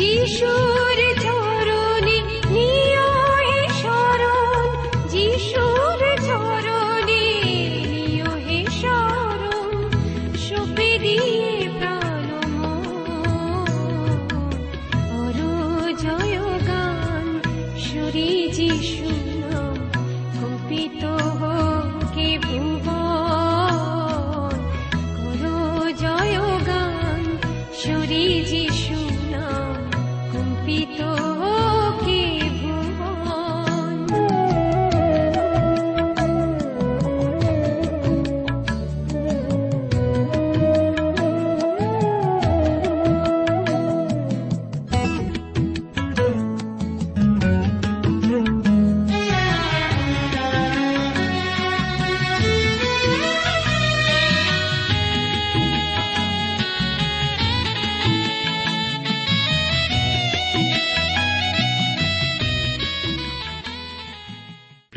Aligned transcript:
ीश 0.00 0.42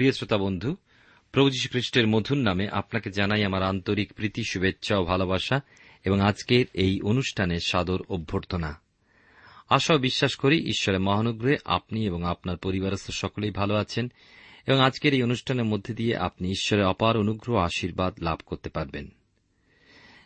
প্রিয় 0.08 0.16
শ্রোতা 0.16 0.38
বন্ধু, 0.38 0.76
প্রভু 1.32 1.50
খ্রিস্টের 1.72 2.08
মধুর 2.08 2.38
নামে 2.38 2.68
আপনাকে 2.68 3.12
জানাই 3.12 3.44
আমার 3.44 3.64
আন্তরিক 3.64 4.14
প্রীতি, 4.14 4.44
শুভেচ্ছা 4.44 4.98
ও 4.98 5.04
ভালোবাসা 5.04 5.62
এবং 6.06 6.22
আজকের 6.22 6.66
এই 6.74 7.02
অনুষ্ঠানের 7.02 7.60
সাদর 7.60 8.02
অভ্যর্থনা। 8.10 8.82
আশা 9.70 9.98
বিশ্বাস 9.98 10.36
করি 10.36 10.60
ঈশ্বরের 10.70 11.00
মহানুগ্রহে 11.00 11.56
আপনি 11.66 12.06
এবং 12.06 12.24
আপনার 12.24 12.58
পরিবারস্থ 12.58 13.12
সকলেই 13.12 13.52
ভালো 13.52 13.76
আছেন 13.76 14.12
এবং 14.68 14.80
আজকের 14.80 15.14
এই 15.14 15.24
অনুষ্ঠানের 15.24 15.66
মধ্যে 15.66 15.94
দিয়ে 15.94 16.18
আপনি 16.18 16.52
ঈশ্বরের 16.52 16.86
অপার 16.86 17.18
অনুগ্রহ 17.18 17.58
আশীর্বাদ 17.58 18.14
লাভ 18.22 18.40
করতে 18.46 18.70
পারবেন। 18.70 19.10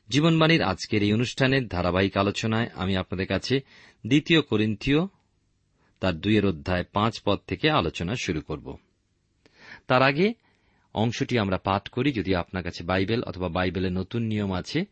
জীবনবাণীর 0.09 0.63
আজকের 0.63 1.03
এই 1.03 1.13
অনুষ্ঠানের 1.13 1.67
ধারাবাহিক 1.67 2.17
আলোচনায় 2.17 2.69
আমি 2.75 2.97
আপনাদের 2.97 3.27
কাছে 3.27 3.59
দ্বিতীয় 4.07 4.41
করিন্থীয় 4.41 4.99
তার 5.99 6.19
দুইয়ের 6.19 6.45
অধ্যায় 6.45 6.83
পাঁচ 6.93 7.21
পদ 7.25 7.39
থেকে 7.47 7.69
আলোচনা 7.69 8.15
শুরু 8.15 8.41
করব। 8.41 8.77
তার 9.91 10.03
আগে 10.03 10.33
অংশটি 10.93 11.39
আমরা 11.39 11.57
পাঠ 11.57 11.89
করি। 11.89 12.11
যদি 12.11 12.35
আপনার 12.35 12.63
কাছে 12.63 12.83
বাইবেল 12.83 13.21
অথবা 13.23 13.49
বাইবেলের 13.49 13.91
নতুন 13.91 14.21
নিয়ম 14.21 14.53
আছে, 14.53 14.85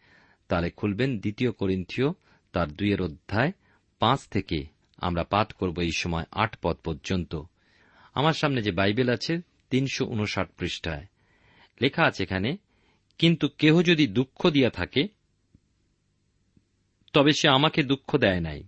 তাহলে 0.47 0.69
খুলবেন 0.69 1.19
দ্বিতীয় 1.19 1.51
করিন্থীয় 1.51 2.09
তার 2.51 2.67
দুইয়ের 2.67 3.01
অধ্যায় 3.01 3.51
পাঁচ 3.99 4.27
থেকে 4.27 4.65
আমরা 4.97 5.23
পাঠ 5.23 5.53
করব 5.53 5.79
এই 5.79 5.91
সময় 5.97 6.25
আট 6.31 6.57
পদ 6.61 6.77
পর্যন্ত। 6.77 7.41
আমার 8.13 8.33
সামনে 8.33 8.61
যে 8.61 8.71
বাইবেল 8.71 9.09
আছে, 9.09 9.39
তিনশো 9.69 10.05
উনষাট 10.05 10.49
পৃষ্ঠায় 10.57 11.05
লেখা 11.81 12.03
আছে 12.03 12.23
এখানে, 12.23 12.57
কিন্তু 13.17 13.47
কেহ 13.47 13.81
যদি 13.81 14.07
দুঃখ 14.07 14.49
দিয়া 14.49 14.69
থাকে, 14.69 15.07
তবে 17.13 17.31
সে 17.33 17.49
আমাকে 17.49 17.83
দুঃখ 17.83 18.17
দেয় 18.17 18.39
নাই। 18.39 18.63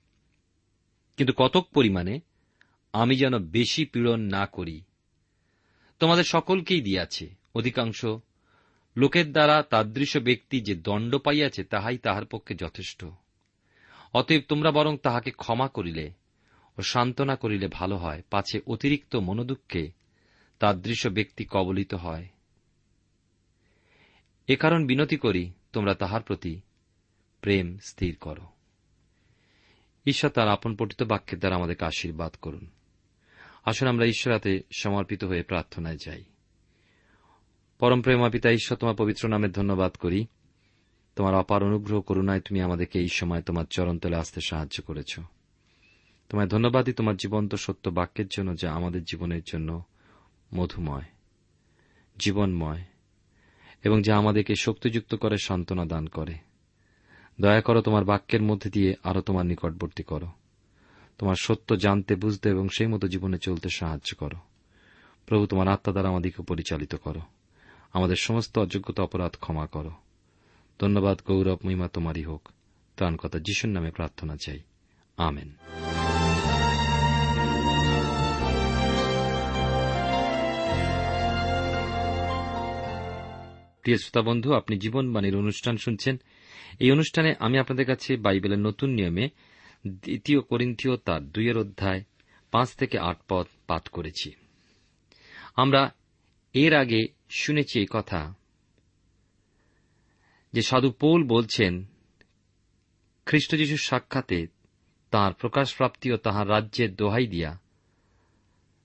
কিন্তু 1.17 1.33
কতক 1.37 1.67
পরিমাণে 1.73 2.19
আমি 2.93 3.15
যেন 3.15 3.39
বেশি 3.39 3.85
পীড়ন 3.85 4.19
না 4.19 4.45
করি। 4.45 4.81
তোমাদের 6.01 6.23
সকলকেই 6.23 6.81
দিয়াছে। 6.81 7.35
অধিকাংশ 7.55 8.05
লোকের 8.97 9.31
দ্বারা 9.31 9.63
তাদৃশ 9.63 10.17
ব্যক্তি 10.17 10.61
যে 10.61 10.75
দণ্ড 10.75 11.17
পাইয়াছে, 11.17 11.63
তাহাই 11.63 11.97
তাহার 11.97 12.25
পক্ষে 12.25 12.55
যথেষ্ট। 12.55 13.05
অতএব 14.13 14.41
তোমরা 14.47 14.71
বরং 14.71 14.97
তাহাকে 14.97 15.31
ক্ষমা 15.31 15.67
করিলে 15.67 16.11
ও 16.77 16.81
সান্ত্বনা 16.81 17.35
করিলে 17.35 17.67
ভালো 17.67 17.97
হয়। 17.97 18.21
পাছে 18.29 18.61
অতিরিক্ত 18.67 19.15
মনোদুঃখে 19.15 19.91
তাদৃশ 20.59 21.07
ব্যক্তি 21.07 21.45
কবলিত 21.49 21.93
হয়। 21.93 22.27
এ 24.47 24.55
কারণ 24.55 24.85
বিনতি 24.85 25.17
করি, 25.17 25.51
তোমরা 25.73 25.93
তাহার 25.93 26.21
প্রতি 26.21 26.61
প্রেম 27.41 27.77
স্থির 27.77 28.15
করো। 28.15 28.47
ঈশ্বর 30.05 30.31
তার 30.31 30.47
আপন 30.47 30.75
পঠিত 30.75 31.03
বাক্যের 31.03 31.39
দ্বারা 31.39 31.55
আমাদেরকে 31.55 31.85
আশীর্বাদ 31.85 32.35
করুন। 32.41 32.69
আসুন 33.63 33.87
আমরা 33.87 34.05
ঈশ্বরাতে 34.05 34.61
সমর্পিত 34.77 35.23
হয়ে 35.23 35.43
প্রার্থনায় 35.43 35.97
যাই। 36.05 36.23
পরম 37.79 38.01
প্রেমা 38.01 38.29
পিতা 38.29 38.51
ঈশ্বর 38.51 38.77
তোমার 38.77 38.95
পবিত্র 38.95 39.29
নামে 39.29 39.47
ধন্যবাদ 39.47 39.95
করি। 39.95 40.25
তোমার 41.15 41.35
অপার 41.35 41.63
অনুগ্রহ 41.63 42.01
করুণায় 42.01 42.39
তুমি 42.39 42.61
আমাদেরকে 42.61 42.99
এই 42.99 43.07
সময় 43.07 43.41
তোমার 43.41 43.65
চরণ 43.65 43.87
চরণতলে 43.87 44.15
আসতে 44.15 44.41
সাহায্য 44.41 44.83
করেছ। 44.83 45.19
তোমায় 46.29 46.47
ধন্যবাদই 46.47 46.93
তোমার 46.93 47.15
জীবন্ত 47.15 47.55
সত্য 47.55 47.89
বাক্যের 47.89 48.25
জন্য 48.27 48.57
যা 48.57 48.71
আমাদের 48.71 49.03
জীবনের 49.03 49.41
জন্য 49.45 49.83
মধুময়, 50.55 51.03
জীবনময় 52.17 52.83
এবং 53.83 54.01
যা 54.01 54.17
আমাদেরকে 54.17 54.55
শক্তিযুক্ত 54.55 55.15
করে 55.15 55.37
সান্ত্বনা 55.37 55.85
দান 55.85 56.07
করে। 56.07 56.33
দয়া 57.41 57.61
করো 57.61 57.81
তোমার 57.81 58.05
বাক্যের 58.05 58.41
মধ্যে 58.41 58.69
দিয়ে 58.69 58.95
আরও 59.03 59.21
তোমার 59.21 59.45
নিকটবর্তী 59.45 60.03
করো। 60.03 60.27
তোমার 61.17 61.35
সত্য 61.35 61.75
জানতে, 61.75 62.15
বুঝতে 62.15 62.49
এবং 62.49 62.69
সেই 62.69 62.87
মতো 62.87 63.07
জীবনে 63.07 63.37
চলতে 63.37 63.69
সাহায্য 63.69 64.15
করো। 64.15 64.37
প্রভু, 65.25 65.45
তোমার 65.45 65.67
আত্মা 65.67 65.91
দ্বারা 65.91 66.09
আমাদেরকে 66.09 66.43
পরিচালিত 66.43 66.95
করো। 66.95 67.19
আমাদের 67.93 68.15
সমস্ত 68.15 68.57
অযোগ্যতা, 68.57 69.03
অপরাধ 69.03 69.35
ক্ষমা 69.39 69.67
করো। 69.67 69.91
ধন্যবাদ, 70.79 71.21
গৌরব, 71.27 71.59
মহিমা 71.65 71.87
তোমারই 71.87 72.23
হোক। 72.23 72.49
ত্রাণকতা 72.95 73.39
যিশুর 73.39 73.71
নামে 73.71 73.91
প্রার্থনা 73.91 74.35
চাই। 74.45 74.59
আমেন। 75.17 75.53
প্রিয় 83.81 83.97
শ্রোতা 83.97 84.21
বন্ধু, 84.21 84.53
আপনি 84.53 84.77
জীবনবাণীর 84.77 85.35
অনুষ্ঠান 85.35 85.77
শুনছেন। 85.77 86.17
এই 86.79 86.91
অনুষ্ঠানে 86.91 87.35
আমি 87.39 87.57
আপনাদের 87.57 87.85
কাছে 87.85 88.17
বাইবেলের 88.17 88.59
নতুন 88.59 88.89
নিয়মে 88.89 89.29
দ্বিতীয় 89.87 90.41
করিন্থীয় 90.41 90.97
তার 90.97 91.21
দুইয়ের 91.21 91.57
অধ্যায় 91.57 92.03
পাঁচ 92.51 92.75
থেকে 92.75 92.99
আট 92.99 93.17
পদ 93.29 93.45
পাঠ 93.67 93.87
করেছি। 93.87 94.31
আমরা 95.55 95.93
এর 96.53 96.73
আগে 96.73 97.01
শুনেছি 97.29 97.79
এই 97.79 97.87
কথা 97.89 98.33
যে 100.53 100.61
সাধু 100.61 100.91
পৌল 100.91 101.23
বলছেন, 101.23 101.85
খ্রিস্ট 103.25 103.55
যিশুর 103.55 103.77
সাক্ষাতে 103.77 104.47
তাঁর 105.11 105.33
প্রকাশপ্রাপ্তি 105.33 106.11
ও 106.11 106.17
তাহার 106.17 106.49
রাজ্যের 106.49 106.95
দোহাই 106.95 107.27
দিয়া, 107.27 107.57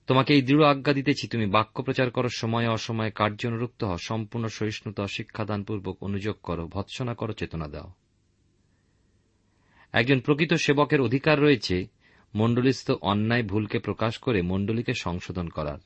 তোমাকে 0.07 0.33
এই 0.33 0.41
দৃঢ় 0.41 0.65
আজ্ঞা 0.65 0.93
দিতেছি, 0.93 1.27
তুমি 1.27 1.45
বাক্য 1.45 1.83
প্রচার 1.83 2.11
করো, 2.11 2.29
সময় 2.29 2.69
অসময়ে 2.69 3.11
কার্য 3.11 3.47
অনুরুক্ত 3.47 3.83
হও, 3.83 3.97
সম্পূর্ণ 3.97 4.47
সহিষ্ণুতা, 4.47 5.07
শিক্ষাদানপূর্বক 5.07 6.03
অনুযোগ 6.03 6.35
করো, 6.43 6.67
ভৎসনা 6.67 7.13
করো, 7.13 7.33
চেতনা 7.33 7.67
দাও। 7.67 7.91
একজন 9.93 10.19
প্রকৃত 10.19 10.53
সেবকের 10.53 11.01
অধিকার 11.01 11.39
রয়েছে, 11.39 11.87
মণ্ডলিস্থ 12.35 12.91
অন্যায় 12.91 13.43
ভুলকে 13.43 13.79
প্রকাশ 13.79 14.17
করে 14.17 14.41
মণ্ডলীকে 14.41 14.93
সংশোধন 15.01 15.47
করার। 15.47 15.77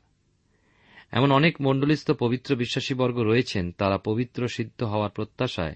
এমন 1.11 1.31
অনেক 1.31 1.61
মণ্ডলিস্থ 1.61 2.11
পবিত্র 2.11 2.55
বিশ্বাসীবর্গ 2.55 3.19
রয়েছেন, 3.19 3.71
তারা 3.71 3.97
পবিত্র 3.97 4.47
সিদ্ধ 4.47 4.83
হওয়ার 4.83 5.09
প্রত্যাশায় 5.09 5.75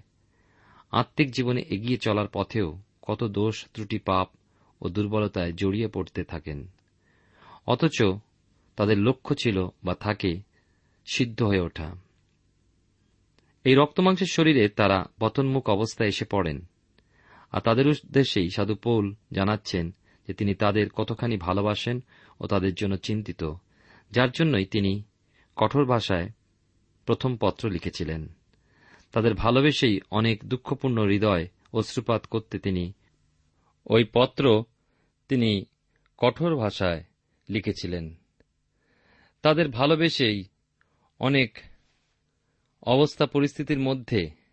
আত্মিক 0.91 1.31
জীবনে 1.31 1.61
এগিয়ে 1.69 1.97
চলার 1.97 2.27
পথেও 2.33 2.77
কত 3.01 3.23
দোষ, 3.23 3.65
ত্রুটি, 3.73 3.99
পাপ 3.99 4.29
ও 4.81 4.89
দুর্বলতায় 4.89 5.51
জড়িয়ে 5.51 5.87
পড়তে 5.87 6.23
থাকেন। 6.23 6.67
অথচ 7.67 8.03
তাদের 8.75 8.97
লক্ষ্য 8.97 9.35
ছিল 9.35 9.67
বা 9.83 9.95
থাকে 9.95 10.39
সিদ্ধ 11.05 11.43
হয়ে 11.43 11.59
ওঠা। 11.59 11.95
এই 13.63 13.75
রক্তমাংসের 13.75 14.27
শরীরে 14.31 14.69
তারা 14.69 15.05
পতনমুখ 15.19 15.69
অবস্থায় 15.69 16.09
এসে 16.09 16.25
পড়েন। 16.25 16.65
আর 17.55 17.61
তাদের 17.61 17.87
উদ্দেশ্যেই 17.87 18.49
সাধু 18.49 18.75
পৌল 18.75 19.15
জানাচ্ছেন 19.31 19.95
যে 20.27 20.33
তিনি 20.33 20.55
তাদের 20.55 20.89
কতখানি 20.89 21.37
ভালোবাসেন 21.37 22.03
ও 22.39 22.47
তাদের 22.47 22.73
জন্য 22.73 22.97
চিন্তিত, 22.97 23.53
যার 24.11 24.31
জন্যই 24.31 24.65
তিনি 24.65 25.03
কঠোর 25.55 25.85
ভাষায় 25.85 26.29
প্রথম 27.05 27.37
পত্র 27.37 27.69
লিখেছিলেন। 27.69 28.27
তাদের 29.11 29.33
ভালোবেসেই 29.33 29.99
অনেক 30.11 30.45
দুঃখপূর্ণ 30.45 30.97
হৃদয় 31.03 31.47
অশ্রুপাত 31.73 32.25
করতে 32.25 32.59
তিনি 32.59 32.93
ওই 33.85 34.03
পত্র 34.13 34.63
তিনি 35.29 35.65
কঠোর 36.17 36.55
ভাষায় 36.55 37.03
লিখেছিলেন। 37.49 38.15
তাদের 39.41 39.69
ভালোবেসেই 39.69 40.43
অনেক 41.19 41.59
অবস্থা 42.83 43.25
পরিস্থিতির 43.25 43.79
মধ্যে 43.79 44.44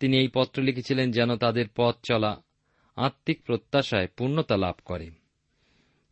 তিনি 0.00 0.18
এই 0.18 0.28
পত্র 0.34 0.62
লিখেছিলেন, 0.62 1.12
যেন 1.12 1.36
তাদের 1.36 1.66
পথ 1.76 1.94
চলা 2.02 2.42
আত্মিক 2.96 3.42
প্রত্যাশায় 3.42 4.08
পূর্ণতা 4.16 4.56
লাভ 4.56 4.74
করে। 4.84 5.10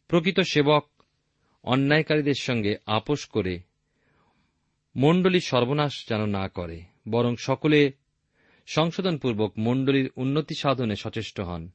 প্রকৃত 0.09 0.41
সেবক 0.41 0.91
অন্যায়কারীদের 1.65 2.39
সঙ্গে 2.39 2.77
আপোষ 2.87 3.27
করে 3.27 3.61
মণ্ডলী 4.97 5.41
সর্বনাশ 5.41 5.93
যেন 6.09 6.27
না 6.27 6.49
করে, 6.49 6.83
বরং 7.09 7.37
সকলে 7.37 7.93
সংশোধনপূর্বক 8.67 9.59
মণ্ডলীর 9.59 10.11
উন্নতি 10.17 10.55
সাধনে 10.55 10.97
সচেষ্ট 10.97 11.41
হন, 11.41 11.71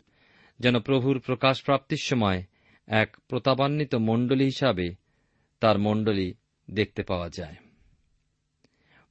যেন 0.59 0.79
প্রভুর 0.79 1.19
প্রকাশ 1.19 1.63
প্রাপ্তির 1.63 2.01
সময় 2.03 2.43
এক 2.87 3.17
প্রতাপান্বিত 3.27 3.95
মণ্ডলী 3.95 4.43
হিসাবে 4.43 4.95
তার 5.59 5.79
মণ্ডলী 5.79 6.33
দেখতে 6.71 7.03
পাওয়া 7.03 7.29
যায়। 7.29 7.55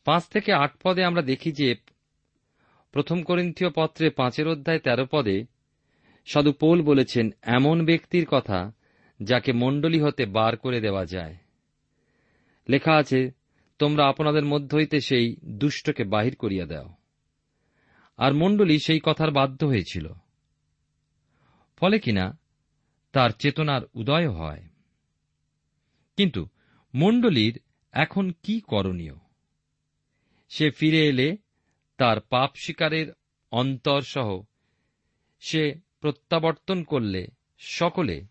পাঁচ 0.05 0.25
থেকে 0.25 0.53
আট 0.53 0.73
পদে 0.83 1.05
আমরা 1.05 1.23
দেখি 1.23 1.53
যে 1.53 1.77
প্রথম 2.93 3.23
করিন্থীয় 3.23 3.71
পত্রে 3.75 4.11
পাঁচের 4.11 4.49
অধ্যায় 4.49 4.79
তেরো 4.79 5.07
পদে 5.11 5.45
সাধু 6.27 6.53
পৌল 6.53 6.83
বলেছেন, 6.83 7.31
এমন 7.43 7.85
ব্যক্তির 7.85 8.27
কথা 8.27 8.73
যাকে 9.23 9.53
মণ্ডলী 9.53 10.01
হতে 10.01 10.27
বার 10.27 10.57
করে 10.57 10.81
দেওয়া 10.81 11.05
যায়। 11.05 11.37
লেখা 12.69 12.97
আছে, 12.97 13.33
তোমরা 13.79 14.07
আপনাদের 14.07 14.45
মধ্য 14.45 14.75
হইতে 14.75 15.01
সেই 15.01 15.37
দুষ্টকে 15.45 16.05
বাহির 16.05 16.37
করিয়া 16.37 16.67
দাও। 16.67 16.95
আর 18.17 18.35
মণ্ডলী 18.35 18.79
সেই 18.79 19.01
কথার 19.03 19.31
বাধ্য 19.31 19.67
হয়েছিল। 19.67 20.13
ফলে 21.77 21.99
কিনা 21.99 22.39
তার 23.13 23.31
চেতনার 23.31 23.83
উদয় 23.95 24.29
হয়। 24.29 24.63
কিন্তু 26.17 26.47
মণ্ডলীর 26.95 27.61
এখন 27.93 28.33
কি 28.43 28.61
করণীয়? 28.61 29.15
সে 30.49 30.71
ফিরে 30.71 31.07
এলে 31.07 31.37
তার 32.01 32.21
পাপ 32.21 32.51
শিকারের 32.57 33.13
অন্তর 33.51 34.03
সহ 34.03 34.43
সে 35.41 35.75
প্রত্যাবর্তন 36.01 36.83
করলে 36.83 37.27
সকলে 37.59 38.27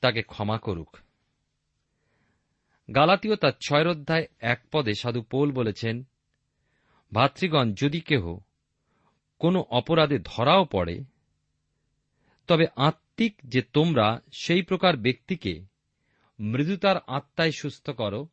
তাকে 0.00 0.22
ক্ষমা 0.22 0.58
করুক। 0.58 0.96
গালাতীয় 2.94 3.36
তার 3.36 3.52
ছয়ের 3.66 3.88
অধ্যায় 3.88 4.26
এক 4.40 4.60
পদে 4.72 4.94
সাধু 4.94 5.22
পোল 5.22 5.52
বলেছেন, 5.52 6.04
ভাতৃগণ, 7.12 7.74
যদি 7.74 8.00
কেহ 8.00 8.38
কোনো 9.38 9.64
অপরাধে 9.70 10.18
ধরাও 10.24 10.64
পড়ে, 10.64 11.04
তবে 12.46 12.66
আত্মিক 12.76 13.34
যে 13.44 13.62
তোমরা 13.62 14.20
সেই 14.32 14.62
প্রকার 14.62 14.96
ব্যক্তিকে 14.96 15.66
মৃদুতার 16.40 16.96
আত্মায় 17.06 17.52
সুস্থ 17.52 17.90
করো, 17.90 18.28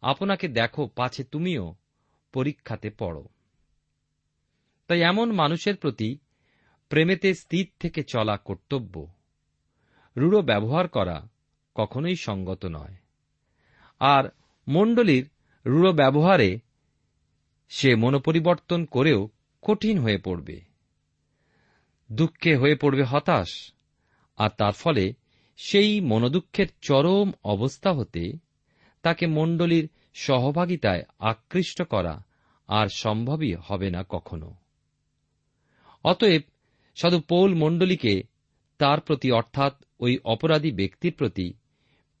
আপনাকে 0.00 0.48
দেখো 0.48 0.86
পাছে 0.86 1.24
তুমিও 1.24 1.74
পরীক্ষাতে 2.32 2.90
পড়ো। 2.90 3.28
তাই 4.86 5.02
এমন 5.02 5.32
মানুষের 5.32 5.76
প্রতি 5.76 6.18
প্রেমেতে 6.88 7.34
স্থির 7.34 7.70
থেকে 7.80 8.02
চলা 8.02 8.36
কর্তব্য। 8.36 9.06
রূঢ় 10.16 10.42
ব্যবহার 10.42 10.88
করা 10.88 11.28
কখনোই 11.74 12.16
সঙ্গত 12.16 12.66
নয়। 12.66 12.96
আর 14.00 14.24
মণ্ডলীর 14.68 15.30
রূঢ় 15.66 15.92
ব্যবহারে 15.92 16.58
সে 17.68 17.94
মনোপরিবর্তন 17.94 18.84
করেও 18.84 19.30
কঠিন 19.62 19.98
হয়ে 19.98 20.18
পড়বে। 20.18 20.60
দুঃখে 22.12 22.56
হয়ে 22.56 22.76
পড়বে 22.76 23.02
হতাশ, 23.02 23.72
আর 24.36 24.50
তার 24.58 24.72
ফলে 24.72 25.14
সেই 25.56 26.00
মনোদুঃখের 26.00 26.66
চরম 26.80 27.32
অবস্থা 27.44 27.92
হতে 27.92 28.32
তাকে 29.02 29.26
মণ্ডলীর 29.26 29.88
সহভাগিতায় 30.14 31.02
আকৃষ্ট 31.18 31.82
করা 31.82 32.24
আর 32.66 32.88
সম্ভবই 32.88 33.54
হবে 33.54 33.90
না 33.90 34.04
কখনো। 34.08 34.54
অতএব 36.06 36.42
সাধু 36.94 37.20
পৌল 37.20 37.54
মণ্ডলীকে 37.54 38.22
তার 38.78 39.00
প্রতি 39.00 39.32
অর্থাৎ 39.32 39.74
ওই 40.00 40.18
অপরাধী 40.24 40.70
ব্যক্তির 40.72 41.12
প্রতি 41.12 41.52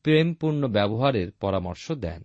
প্রেমপূর্ণ 0.02 0.68
ব্যবহারের 0.68 1.32
পরামর্শ 1.32 1.92
দেন। 1.92 2.22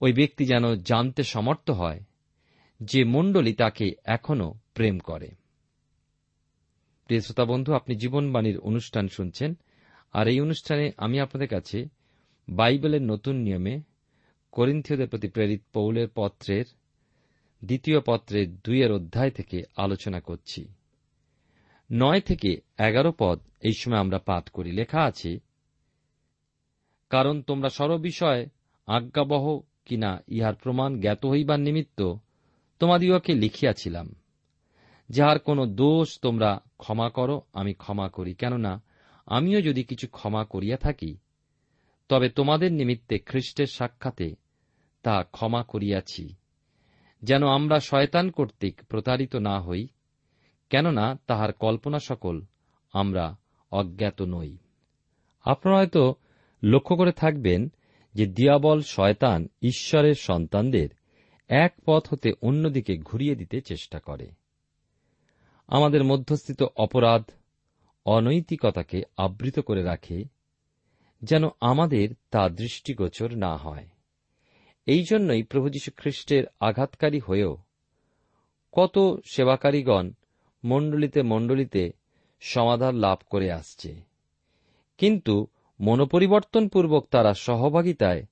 ওই 0.00 0.12
ব্যক্তি 0.12 0.44
যেন 0.44 0.74
জানতে 0.74 1.22
সমর্থ 1.22 1.70
হয় 1.70 2.00
যে 2.82 3.04
মণ্ডলী 3.04 3.52
তাকে 3.52 3.86
এখনও 4.04 4.54
প্রেম 4.74 4.98
করে। 4.98 5.28
প্রিয় 7.06 7.20
শ্রোতা 7.20 7.44
বন্ধু, 7.44 7.72
আপনি 7.72 7.94
জীবনবাণীর 7.94 8.58
অনুষ্ঠান 8.58 9.08
শুনছেন, 9.08 9.54
আর 10.12 10.28
এই 10.28 10.40
অনুষ্ঠানে 10.40 10.92
আমি 10.96 11.20
আপনাদের 11.20 11.48
কাছে 11.48 11.88
বাইবেলের 12.48 13.02
নতুন 13.02 13.36
নিয়মে 13.36 13.80
করিন্থীয়দের 14.52 15.08
প্রতি 15.08 15.28
প্রেরিত 15.28 15.62
পৌলের 15.72 16.08
পত্রের 16.14 16.64
দ্বিতীয় 17.64 18.00
পত্রের 18.06 18.56
দুইয়ের 18.56 18.92
অধ্যায় 18.92 19.30
থেকে 19.30 19.62
আলোচনা 19.76 20.20
করছি। 20.20 20.68
নয় 21.92 22.20
থেকে 22.20 22.60
এগারো 22.78 23.12
পদ 23.18 23.40
এই 23.60 23.72
সময় 23.72 23.98
আমরা 23.98 24.18
পাঠ 24.18 24.48
করি। 24.48 24.72
লেখা 24.72 25.00
আছে, 25.04 25.40
কারণ 27.10 27.42
তোমরা 27.42 27.68
সর্ববিষয় 27.68 28.48
আজ্ঞাবহ 28.86 29.60
কিনা 29.84 30.18
ইহার 30.28 30.54
প্রমাণ 30.54 31.00
জ্ঞাত 31.00 31.26
হইবার 31.26 31.60
নিমিত্ত 31.60 32.14
তোমাদিওকে 32.78 33.34
লিখিয়াছিলাম। 33.34 34.14
যাহার 35.08 35.38
কোনো 35.38 35.66
দোষ 35.66 36.18
তোমরা 36.20 36.60
ক্ষমা 36.78 37.10
করো, 37.10 37.42
আমি 37.52 37.74
ক্ষমা 37.74 38.08
করি। 38.08 38.34
কেননা, 38.34 38.82
আমিও 39.26 39.62
যদি 39.62 39.84
কিছু 39.84 40.08
ক্ষমা 40.08 40.44
করিয়া 40.44 40.76
থাকি, 40.76 41.16
তবে 42.08 42.28
তোমাদের 42.28 42.72
নিমিত্তে 42.72 43.18
খ্রিস্টের 43.18 43.66
সাক্ষাতে 43.66 44.36
তা 45.02 45.24
ক্ষমা 45.32 45.62
করিয়াছি। 45.62 46.39
যেন 47.22 47.46
আমরা 47.46 47.80
শয়তান 47.80 48.30
কর্তৃক 48.30 48.84
প্রতারিত 48.84 49.36
না 49.36 49.60
হই, 49.60 49.88
কেননা 50.70 51.18
তাহার 51.26 51.52
কল্পনা 51.52 51.98
সকল 51.98 52.42
আমরা 52.92 53.36
অজ্ঞাত 53.70 54.22
নই। 54.22 54.56
আপনারা 55.44 55.76
হয়তো 55.76 56.14
লক্ষ্য 56.62 56.96
করে 56.96 57.12
থাকবেন 57.12 57.72
যে 58.14 58.26
দিয়াবল 58.26 58.80
শয়তান 58.80 59.48
ঈশ্বরের 59.62 60.14
সন্তানদের 60.14 60.88
এক 61.48 61.74
পথ 61.86 62.12
হতে 62.12 62.32
অন্যদিকে 62.42 62.96
ঘুরিয়ে 62.96 63.34
দিতে 63.34 63.60
চেষ্টা 63.60 64.00
করে। 64.00 64.30
আমাদের 65.66 66.04
মধ্যস্থিত 66.04 66.62
অপরাধ 66.62 67.24
অনৈতিকতাকে 68.04 69.02
আবৃত 69.16 69.58
করে 69.58 69.82
রাখে, 69.82 70.24
যেন 71.22 71.44
আমাদের 71.60 72.08
তা 72.30 72.48
দৃষ্টিগোচর 72.48 73.36
না 73.36 73.56
হয়। 73.56 73.89
এই 74.86 75.04
জন্যই 75.10 75.42
প্রভু 75.42 75.68
যীশু 75.68 75.90
খ্রিস্টের 75.96 76.44
আঘাতকারী 76.60 77.18
হয়েও 77.18 77.56
কত 78.72 78.98
সেবাকারীগণ 79.30 80.10
মণ্ডলীতে 80.64 81.22
মণ্ডলীতে 81.22 81.92
সমাধান 82.40 82.96
লাভ 82.96 83.18
করে 83.30 83.52
আসছে। 83.52 84.00
কিন্তু 84.98 85.46
মনোপরিবর্তনপূর্বক 85.80 87.08
তারা 87.10 87.34
সহভাগিতায় 87.34 88.26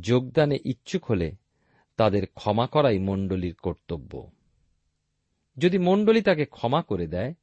যোগদানে 0.00 0.58
ইচ্ছুক 0.64 1.04
হলে 1.04 1.32
তাদের 1.96 2.26
ক্ষমা 2.26 2.66
করাই 2.66 2.98
মণ্ডলীর 2.98 3.54
কর্তব্য। 3.54 4.30
যদি 5.56 5.78
মণ্ডলী 5.78 6.22
তাকে 6.22 6.44
ক্ষমা 6.44 6.82
করে 6.82 7.06
দেয়, 7.06 7.34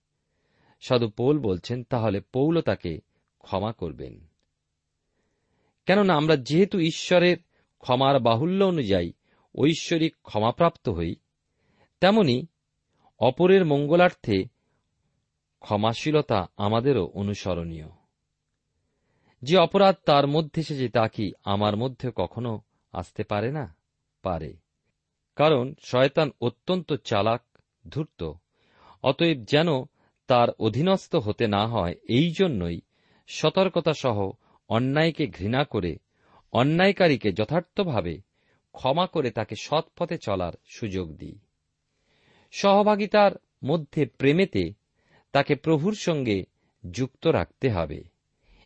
সাধু 0.82 1.10
পৌল 1.10 1.40
বলছেন, 1.40 1.84
তাহলে 1.84 2.22
পৌল 2.22 2.62
তাকে 2.62 3.02
ক্ষমা 3.40 3.74
করবেন। 3.74 4.28
কেননা 5.86 6.14
আমরা 6.14 6.36
যেহেতু 6.36 6.80
ঈশ্বরের 6.80 7.38
ক্ষমার 7.79 8.19
বাহুল্য 8.19 8.63
অনুযায়ী 8.63 9.13
ঐশ্বরিক 9.55 10.15
ক্ষমাপ্রাপ্ত 10.24 10.89
হই। 10.89 11.15
তেমনি 12.01 12.46
অপরের 13.19 13.65
মঙ্গলার্থে 13.65 14.43
ক্ষমাশীলতা 15.60 16.48
আমাদেরও 16.57 17.05
অনুসরণীয়। 17.05 17.86
যে 19.41 19.57
অপরাধ 19.57 19.96
তার 20.05 20.27
মধ্যে 20.27 20.62
এসেছে 20.62 20.89
তা 20.89 21.07
কি 21.07 21.31
আমার 21.43 21.77
মধ্যে 21.77 22.12
কখনো 22.15 22.62
আসতে 22.91 23.24
পারে 23.24 23.51
না? 23.51 23.75
পারে। 24.22 24.53
কারণ 25.36 25.74
শয়তান 25.81 26.31
অত্যন্ত 26.41 26.93
চালাক, 26.93 27.43
ধূর্ত। 27.89 28.31
অতএব 29.03 29.43
যেন 29.43 29.67
তার 30.27 30.50
অধীনস্থ 30.60 31.15
হতে 31.15 31.48
না 31.48 31.67
হয়, 31.67 31.96
এই 32.10 32.34
জন্যই 32.39 32.81
সতর্কতা 33.27 33.93
সহ 33.93 34.31
অন্যায়কে 34.69 35.27
ঘৃণা 35.27 35.63
করে 35.63 35.98
অন্যায়কারীকে 36.51 37.32
যথার্থভাবে 37.32 38.22
ক্ষমা 38.72 39.08
করে 39.08 39.32
তাকে 39.32 39.56
সৎ 39.62 39.84
পথে 39.98 40.18
চলার 40.18 40.54
সুযোগ 40.66 41.13
দিই। 41.13 41.39
সহভাগিতার 42.51 43.32
মধ্যে 43.63 44.06
প্রেমেতে 44.06 44.74
তাকে 45.32 45.56
প্রভুর 45.56 45.96
সঙ্গে 45.96 46.46
যুক্ত 46.92 47.27
রাখতে 47.27 47.70
হবে। 47.70 48.04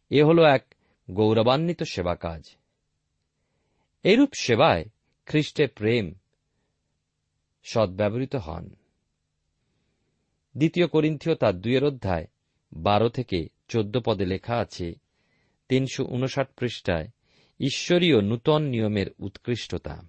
এ 0.09 0.23
হল 0.23 0.43
এক 0.45 0.75
গৌরবান্বিত 1.11 1.83
সেবা 1.83 2.15
কাজ। 2.15 2.43
এরূপ 4.03 4.29
সেবায় 4.33 4.85
খ্রিস্টের 5.25 5.69
প্রেম 5.69 6.13
সদ্ব্যবহৃত 7.63 8.35
হন। 8.35 8.75
দ্বিতীয় 10.57 10.87
করিন্থীয় 10.87 11.35
তার 11.35 11.61
দুয়ের 11.61 11.83
অধ্যায় 11.83 12.27
বারো 12.73 13.09
থেকে 13.09 13.47
চোদ্দ 13.67 13.99
পদে 14.05 14.25
লেখা 14.25 14.55
আছে, 14.57 14.93
তিনশো 15.69 16.05
উনষাট 16.05 16.49
পৃষ্ঠায় 16.59 17.07
ঈশ্বরীয় 17.61 18.21
নূতন 18.21 18.63
নিয়মের 18.63 19.07
উৎকৃষ্টতা। 19.19 20.01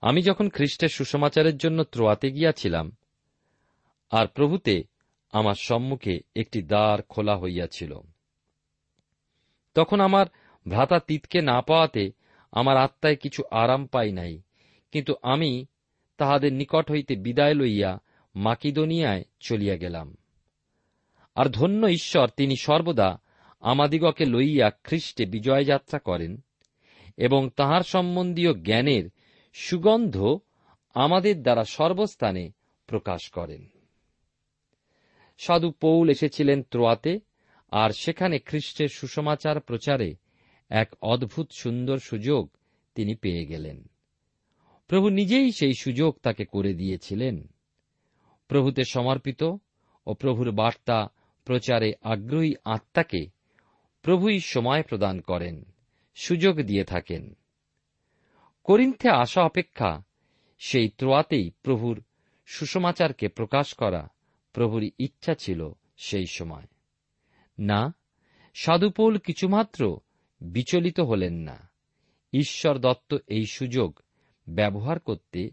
আমি 0.00 0.22
যখন 0.22 0.48
খ্রিস্টের 0.48 0.88
সুসমাচারের 0.88 1.56
জন্য 1.56 1.84
ত্রোয়াতে 1.84 2.30
গিয়াছিলাম, 2.30 2.92
আর 4.10 4.26
প্রভুতে 4.26 4.84
আমার 5.32 5.54
সম্মুখে 5.54 6.20
একটি 6.36 6.62
দ্বার 6.62 7.02
খোলা 7.02 7.38
হইয়াছিল। 7.38 8.00
তখন 9.74 10.00
আমার 10.00 10.26
ভ্রাতা 10.68 10.98
তিতকে 10.98 11.42
না 11.42 11.60
পাওয়াতে 11.60 12.12
আমার 12.52 12.76
আত্মায় 12.76 13.16
কিছু 13.16 13.42
আরাম 13.50 13.86
পাই 13.86 14.12
নাই, 14.12 14.42
কিন্তু 14.92 15.14
আমি 15.22 15.66
তাহাদের 16.16 16.52
নিকট 16.52 16.90
হইতে 16.90 17.16
বিদায় 17.16 17.54
লইয়া 17.54 17.98
মাকিদনিয়ায় 18.36 19.24
চলিয়া 19.40 19.76
গেলাম। 19.76 20.16
আর 21.34 21.46
ধন্য 21.48 21.86
ঈশ্বর, 21.86 22.28
তিনি 22.36 22.56
সর্বদা 22.56 23.20
আমাদিগকে 23.60 24.26
লইয়া 24.26 24.70
খ্রিস্টে 24.70 25.26
বিজয়যাত্রা 25.26 25.98
করেন 25.98 26.44
এবং 27.16 27.50
তাহার 27.56 27.80
সম্বন্ধীয় 27.80 28.54
জ্ঞানের 28.54 29.10
সুগন্ধ 29.52 30.38
আমাদের 30.94 31.42
দ্বারা 31.42 31.64
সর্বস্থানে 31.64 32.50
প্রকাশ 32.86 33.30
করেন। 33.30 33.68
সাধু 35.38 35.70
পৌল 35.70 36.10
এসেছিলেন 36.10 36.62
ত্রোয়াতে 36.62 37.20
আর 37.70 37.90
সেখানে 37.90 38.38
খ্রিস্টের 38.38 38.88
সুসমাচার 38.88 39.60
প্রচারে 39.60 40.16
এক 40.70 40.94
অদ্ভুত 41.02 41.50
সুন্দর 41.50 41.98
সুযোগ 41.98 42.50
তিনি 42.94 43.14
পেয়ে 43.14 43.46
গেলেন। 43.46 43.90
প্রভু 44.88 45.08
নিজেই 45.08 45.52
সেই 45.52 45.74
সুযোগ 45.74 46.18
তাকে 46.22 46.44
করে 46.44 46.74
দিয়েছিলেন। 46.74 47.48
প্রভুতে 48.48 48.82
সমর্পিত 48.84 49.42
ও 50.06 50.14
প্রভুর 50.14 50.52
বার্তা 50.52 51.08
প্রচারে 51.44 51.92
আগ্রহী 52.02 52.54
আত্মাকে 52.64 53.35
প্রভুই 54.06 54.40
সময় 54.40 54.82
প্রদান 54.82 55.20
করেন, 55.20 55.64
সুযোগ 56.14 56.56
দিয়ে 56.56 56.84
থাকেন। 56.84 57.34
করিন্থে 58.64 59.10
আসা 59.10 59.42
অপেক্ষা 59.42 60.02
সেই 60.58 60.88
ত্রোয়াতেই 60.88 61.50
প্রভুর 61.62 62.02
সুসমাচারকে 62.46 63.28
প্রকাশ 63.28 63.74
করা 63.74 64.08
প্রভুর 64.52 64.90
ইচ্ছা 64.98 65.34
ছিল 65.34 65.72
সেই 65.96 66.26
সময়। 66.26 66.66
না, 67.58 67.94
সাধুপৌল 68.54 69.18
কিছুমাত্র 69.18 70.00
বিচলিত 70.40 71.00
হলেন 71.00 71.34
না। 71.34 71.70
ঈশ্বর 72.32 72.78
দত্ত 72.78 73.16
এই 73.26 73.46
সুযোগ 73.46 74.00
ব্যবহার 74.48 75.00
করতে 75.00 75.50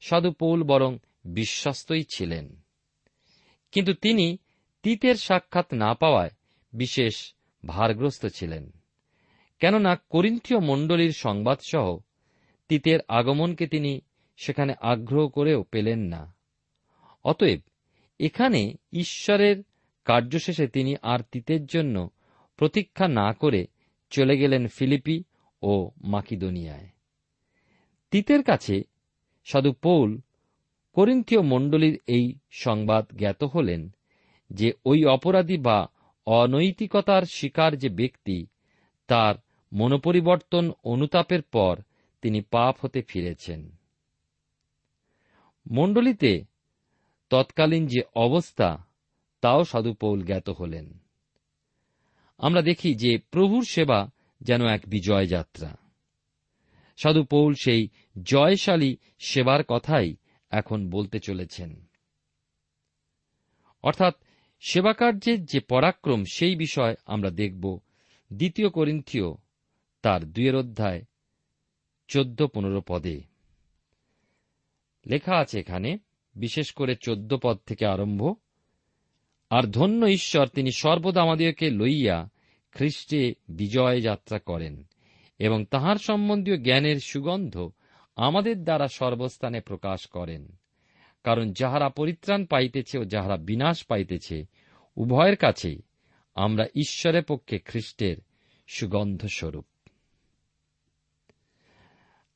সাধুপৌল 0.00 0.62
বরং 0.62 0.98
বিশ্বস্তই 1.24 2.04
ছিলেন। 2.04 2.60
কিন্তু 3.72 3.94
তিনি 3.94 4.38
তিতের 4.82 5.14
সাক্ষাৎ 5.14 5.72
না 5.72 5.94
পাওয়ায় 5.94 6.30
বিশেষ 6.72 7.35
ভারগ্রস্ত 7.66 8.26
ছিলেন। 8.26 8.70
কেননা 9.58 9.96
করিন্থীয় 10.10 10.60
মণ্ডলীর 10.60 11.12
সংবাদসহ 11.12 11.98
তিতের 12.68 13.00
আগমনকে 13.08 13.66
তিনি 13.66 14.00
সেখানে 14.36 14.74
আগ্রহ 14.80 15.28
করেও 15.28 15.62
পেলেন 15.62 15.98
না। 15.98 16.34
অতএব 17.24 17.60
এখানে 18.20 18.74
ঈশ্বরের 18.92 19.62
কার্যশেষে 20.04 20.66
তিনি 20.68 20.96
আর 21.02 21.18
তিতের 21.32 21.66
জন্য 21.66 22.10
প্রতীক্ষা 22.56 23.08
না 23.08 23.32
করে 23.32 23.66
চলে 24.10 24.38
গেলেন 24.38 24.68
ফিলিপি 24.68 25.24
ও 25.62 25.90
মাকিদোনিয়ায়। 26.04 26.88
তিতের 28.10 28.42
কাছে 28.42 28.82
সাধু 29.44 29.72
পৌল 29.72 30.20
করিন্থীয় 30.92 31.40
মণ্ডলীর 31.40 31.98
এই 32.06 32.34
সংবাদ 32.50 33.06
জ্ঞাত 33.16 33.44
হলেন 33.44 33.90
যে 34.50 34.72
ওই 34.84 35.04
অপরাধী 35.04 35.56
বা 35.56 35.88
অনৈতিকতার 36.26 37.22
শিকার 37.22 37.76
যে 37.76 37.88
ব্যক্তি, 37.88 38.46
তার 39.06 39.34
মনোপরিবর্তন 39.72 40.72
অনুতাপের 40.84 41.42
পর 41.42 41.78
তিনি 42.22 42.40
পাপ 42.40 42.76
হতে 42.84 43.02
ফিরেছেন। 43.02 43.76
মণ্ডলীতে 45.70 46.44
তৎকালীন 47.30 47.86
যে 47.86 48.00
অবস্থা, 48.14 48.86
তাও 49.40 49.64
সাধুপৌল 49.64 50.24
জ্ঞাত 50.24 50.48
হলেন। 50.48 50.98
আমরা 52.38 52.62
দেখি 52.62 52.94
যে 52.94 53.18
প্রভুর 53.18 53.64
সেবা 53.64 54.10
যেন 54.40 54.66
এক 54.66 54.80
বিজয় 54.86 55.26
যাত্রা 55.26 55.76
সাধু 56.96 57.24
পৌল 57.24 57.54
সেই 57.54 57.88
জয়শালী 58.22 58.96
সেবার 59.18 59.64
কথাই 59.64 60.16
এখন 60.50 60.90
বলতে 60.90 61.18
চলেছেন। 61.18 61.88
অর্থাৎ 63.82 64.14
সেবাকার্যের 64.68 65.44
যে 65.44 65.60
পরাক্রম, 65.60 66.24
সেই 66.24 66.56
বিষয় 66.56 66.94
আমরা 67.06 67.30
দেখব। 67.30 67.78
দ্বিতীয় 68.32 68.68
করিন্থীয়, 68.68 69.24
তার 70.02 70.24
দুয়ের 70.24 70.56
অধ্যায় 70.56 71.02
চোদ্দ 72.08 72.46
পনেরো 72.46 72.82
পদে। 72.88 73.20
লেখা 75.06 75.36
আছে 75.36 75.60
এখানে, 75.60 75.98
বিশেষ 76.34 76.72
করে 76.72 76.96
চোদ্দ 76.96 77.36
পদ 77.42 77.58
থেকে 77.66 77.86
আরম্ভ, 77.86 78.34
আর 79.50 79.62
ধন্য 79.62 80.06
ঈশ্বর, 80.06 80.46
তিনি 80.46 80.72
সর্বদা 80.72 81.22
আমাদেরকে 81.22 81.70
লইয়া 81.70 82.28
খ্রিস্টে 82.72 83.34
বিজয় 83.48 84.00
যাত্রা 84.00 84.38
করেন, 84.38 84.84
এবং 85.38 85.64
তাহার 85.64 85.96
সম্বন্ধীয় 85.96 86.58
জ্ঞানের 86.58 87.00
সুগন্ধ 87.00 87.70
আমাদের 88.16 88.64
দ্বারা 88.64 88.88
সর্বস্থানে 88.88 89.60
প্রকাশ 89.60 90.06
করেন। 90.06 90.58
কারণ 91.26 91.46
যাহারা 91.52 91.88
পরিত্রাণ 91.88 92.40
পাইতেছে 92.44 92.98
ও 92.98 93.04
যাহারা 93.04 93.36
বিনাশ 93.36 93.78
পাইতেছে, 93.84 94.36
উভয়ের 94.96 95.36
কাছেই 95.36 95.78
আমরা 96.34 96.64
ঈশ্বরের 96.74 97.24
পক্ষে 97.24 97.58
খ্রিস্টের 97.58 98.16
সুগন্ধ 98.66 99.26
স্বরূপ 99.26 99.66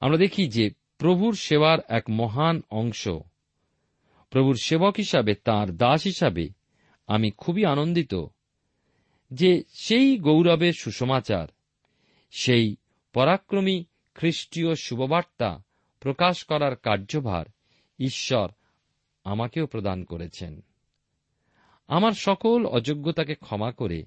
আমরা 0.00 0.16
দেখি 0.16 0.48
যে 0.48 0.70
প্রভুর 0.98 1.34
সেবার 1.34 1.78
এক 1.88 2.04
মহান 2.10 2.62
অংশ, 2.70 3.08
প্রভুর 4.30 4.56
সেবক 4.62 4.94
হিসাবে 4.98 5.34
তার 5.34 5.76
দাস 5.76 6.00
হিসাবে 6.04 6.48
আমি 7.06 7.30
খুবই 7.30 7.64
আনন্দিত 7.64 8.14
যে 9.30 9.50
সেই 9.72 10.18
গৌরবের 10.18 10.72
সুসমাচার, 10.72 11.48
সেই 12.30 12.76
পরাক্রমী 13.12 13.84
খ্রিস্টীয় 14.14 14.74
শুভবার্তা 14.74 15.50
প্রকাশ 16.00 16.44
করার 16.44 16.74
কার্যভার 16.76 17.46
ঈশ্বর 17.98 18.48
আমাকেও 19.24 19.66
প্রদান 19.66 20.04
করেছেন। 20.04 20.60
আমার 21.88 22.12
সকল 22.12 22.66
অযোগ্যতাকে 22.66 23.34
ক্ষমা 23.34 23.72
করে 23.72 24.04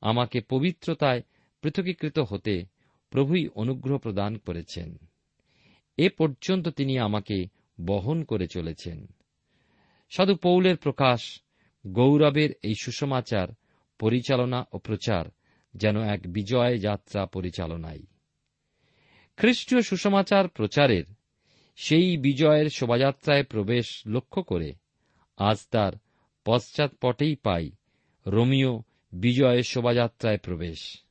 আমাকে 0.00 0.40
পবিত্রতায় 0.40 1.22
পৃথকীকৃত 1.60 2.18
হতে 2.18 2.64
প্রভুই 3.10 3.48
অনুগ্রহ 3.48 3.98
প্রদান 3.98 4.38
করেছেন। 4.38 4.96
এ 5.96 6.10
পর্যন্ত 6.10 6.68
তিনি 6.68 6.98
আমাকে 6.98 7.48
বহন 7.84 8.24
করে 8.24 8.46
চলেছেন। 8.46 9.06
সাধু 10.10 10.36
পৌলের 10.36 10.76
প্রকাশ, 10.76 11.42
গৌরবের 11.86 12.50
এই 12.62 12.74
সুসমাচার 12.82 13.48
পরিচালনা 13.98 14.64
ও 14.72 14.78
প্রচার 14.78 15.24
যেন 15.74 16.00
এক 16.00 16.20
বিজয় 16.26 16.78
যাত্রা 16.78 17.26
পরিচালনাই 17.26 18.06
খ্রিস্টীয় 19.36 19.82
সুসমাচার 19.82 20.48
প্রচারের 20.48 21.04
সেই 21.80 22.16
বিজয়ের 22.16 22.70
শোভাযাত্রায় 22.70 23.44
প্রবেশ 23.44 24.02
লক্ষ্য 24.06 24.42
করে 24.42 24.74
আজ 25.36 25.56
তার 25.70 25.92
পশ্চাৎপটেই 26.44 27.36
পাই 27.36 27.70
রোমিও 28.26 28.82
বিজয়ের 29.12 29.62
শোভাযাত্রায় 29.62 30.38
প্রবেশ। 30.38 31.02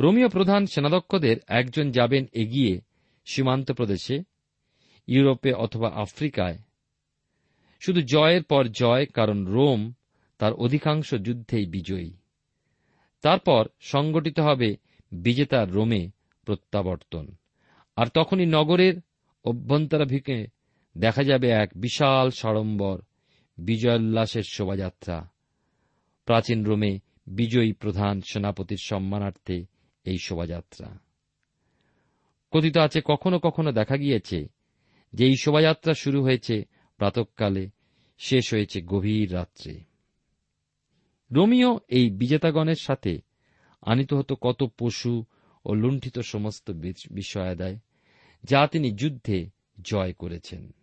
রোমিও 0.00 0.28
প্রধান 0.28 0.66
সেনাধ্যক্ষদের 0.66 1.36
একজন 1.48 1.90
যাবেন 1.90 2.26
এগিয়ে 2.32 2.80
সীমান্ত 3.24 3.72
প্রদেশে, 3.72 4.22
ইউরোপে 5.06 5.52
অথবা 5.52 5.90
আফ্রিকায়। 5.94 6.58
শুধু 7.80 8.02
জয়ের 8.02 8.42
পর 8.42 8.66
জয়, 8.66 9.06
কারণ 9.06 9.44
রোম 9.44 9.92
তার 10.38 10.52
অধিকাংশ 10.52 11.14
যুদ্ধেই 11.14 11.66
বিজয়ী। 11.66 12.12
তারপর 13.22 13.68
সংগঠিত 13.80 14.40
হবে 14.40 14.76
বিজেতার 15.12 15.72
রোমে 15.72 16.10
প্রত্যাবর্তন। 16.44 17.36
আর 17.96 18.06
তখনই 18.06 18.46
নগরের 18.46 18.94
অভ্যন্তরাভিকে 19.48 20.46
দেখা 20.98 21.24
যাবে 21.24 21.48
এক 21.48 21.70
বিশাল 21.76 22.30
সড়ম্বর, 22.30 23.00
বিজয়োল্লাসের 23.58 24.42
শোভাযাত্রা। 24.42 25.28
প্রাচীন 26.24 26.64
রোমে 26.64 26.98
বিজয়ী 27.26 27.72
প্রধান 27.72 28.20
সেনাপতির 28.20 28.78
সম্মানার্থে 28.80 29.66
এই 30.04 30.18
শোভাযাত্রা। 30.18 30.98
কথিত 32.50 32.76
আছে, 32.76 33.00
কখনো 33.04 33.38
কখনো 33.38 33.72
দেখা 33.72 33.96
গিয়েছে 33.96 34.48
যে 35.12 35.26
এই 35.26 35.36
শোভাযাত্রা 35.36 35.94
শুরু 35.94 36.22
হয়েছে 36.22 36.64
প্রাতকালে, 36.96 37.70
শেষ 38.18 38.54
হয়েছে 38.54 38.82
গভীর 38.82 39.34
রাত্রে। 39.34 39.80
রোমিও 41.30 41.80
এই 41.88 42.10
বিজেতাগণের 42.10 42.80
সাথে 42.80 43.18
আনিত 43.82 44.14
হতো 44.14 44.36
কত 44.36 44.70
পশু 44.78 45.24
ও 45.64 45.74
লুণ্ঠিত 45.74 46.18
সমস্ত 46.18 46.70
বিষয় 46.70 47.14
বিষয়াদায় 47.16 47.78
যা 48.44 48.66
তিনি 48.66 48.90
যুদ্ধে 48.90 49.50
জয় 49.80 50.12
করেছেন। 50.12 50.74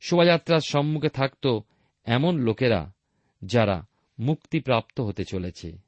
শোভাযাত্রার 0.00 0.60
সম্মুখে 0.60 1.08
থাকত 1.08 1.58
এমন 2.04 2.38
লোকেরা 2.38 2.92
যারা 3.44 3.86
মুক্তিপ্রাপ্ত 4.18 5.00
হতে 5.00 5.24
চলেছে। 5.24 5.78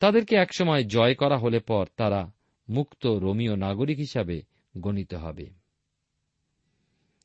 তাদেরকে 0.00 0.36
একসময় 0.36 0.84
জয় 0.84 1.14
করা 1.14 1.38
হলে 1.38 1.60
পর 1.60 1.86
তারা 1.96 2.32
মুক্ত 2.68 3.06
রোমীয় 3.06 3.56
নাগরিক 3.56 3.98
হিসাবে 3.98 4.42
গণিত 4.78 5.14
হবে। 5.14 5.50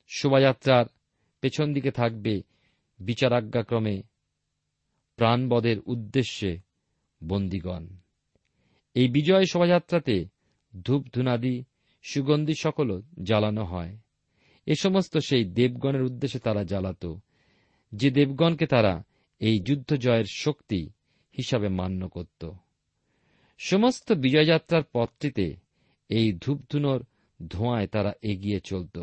শোভাযাত্রার 0.08 0.86
পেছন 1.41 1.74
দিকে 1.74 1.91
থাকবে 1.91 2.41
বিচারাজ্ঞাক্রমে 3.00 4.03
প্রাণবদের 5.15 5.79
উদ্দেশ্যে 5.79 6.60
বন্দীগণ। 7.24 7.88
এই 8.94 9.08
বিজয় 9.08 9.46
শোভাযাত্রাতে 9.46 10.25
ধূপ 10.84 11.05
ধুনাদি 11.13 11.63
সুগন্ধি 12.03 12.53
সকল 12.55 13.01
জ্বালানো 13.24 13.63
হয়। 13.63 13.98
এ 14.66 14.75
সমস্ত 14.75 15.18
সেই 15.18 15.46
দেবগণের 15.46 16.03
উদ্দেশ্যে 16.03 16.40
তারা 16.40 16.64
জ্বালাত, 16.64 17.14
যে 17.92 18.11
দেবগণকে 18.11 18.68
তারা 18.68 19.03
এই 19.40 19.59
যুদ্ধ 19.59 19.94
জয়ের 19.96 20.25
শক্তি 20.31 20.90
হিসাবে 21.38 21.70
মান্য 21.70 22.07
করত। 22.07 22.51
সমস্ত 23.57 24.11
বিজয়যাত্রার 24.11 24.83
পথটিতে 24.94 25.55
এই 26.09 26.33
ধূপধুনোর 26.33 27.05
ধোঁয়ায় 27.48 27.88
তারা 27.88 28.14
এগিয়ে 28.22 28.59
চলত। 28.59 29.00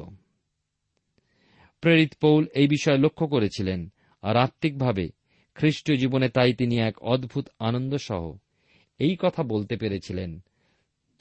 প্রেরিত 1.80 2.14
পৌল 2.20 2.46
এই 2.54 2.68
বিষয়ে 2.68 2.98
লক্ষ্য 2.98 3.26
করেছিলেন 3.26 3.92
আর 4.22 4.37
আত্মিকভাবে 4.37 5.11
খ্রিস্টীয় 5.54 5.98
জীবনে 5.98 6.28
তাই 6.28 6.54
তিনি 6.54 6.78
এক 6.78 6.98
অদ্ভুত 7.02 7.48
আনন্দ 7.58 7.94
সহ 7.94 8.37
এই 8.98 9.16
কথা 9.20 9.42
বলতে 9.42 9.76
পেরেছিলেন 9.76 10.44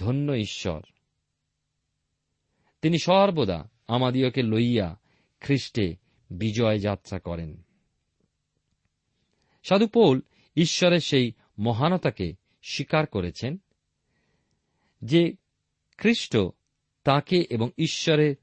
ধন্য 0.02 0.32
ঈশ্বর। 0.32 0.82
তিনি 2.82 3.00
সর্বদা 3.00 3.70
আমাদিওকে 3.88 4.44
লইয়া 4.44 5.00
খ্রিস্টে 5.42 5.96
বিজয় 6.30 6.80
যাত্রা 6.80 7.20
করেন। 7.20 7.62
সাধু 9.64 9.88
পৌল 9.88 10.22
ঈশ্বরের 10.56 11.00
সেই 11.00 11.32
মহানতাকে 11.60 12.34
স্বীকার 12.64 13.06
করেছেন 13.06 13.58
যে 15.02 15.34
খ্রিস্ট 15.98 16.38
তাকে 17.04 17.46
এবং 17.50 17.70
ঈশ্বরের 17.78 18.36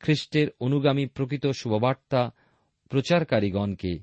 খ্রিস্টের 0.00 0.48
অনুগামী 0.60 1.06
প্রকৃত 1.06 1.46
শুভবার্তা 1.46 2.30
প্রচারকারীগণকে 2.88 3.98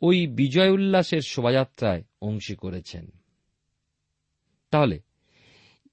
ওই 0.00 0.26
বিজয় 0.26 0.70
উল্লাসের 0.70 1.20
শোভাযাত্রায় 1.20 2.04
অংশী 2.22 2.54
করেছেন। 2.54 3.10
তাহলে 4.70 5.00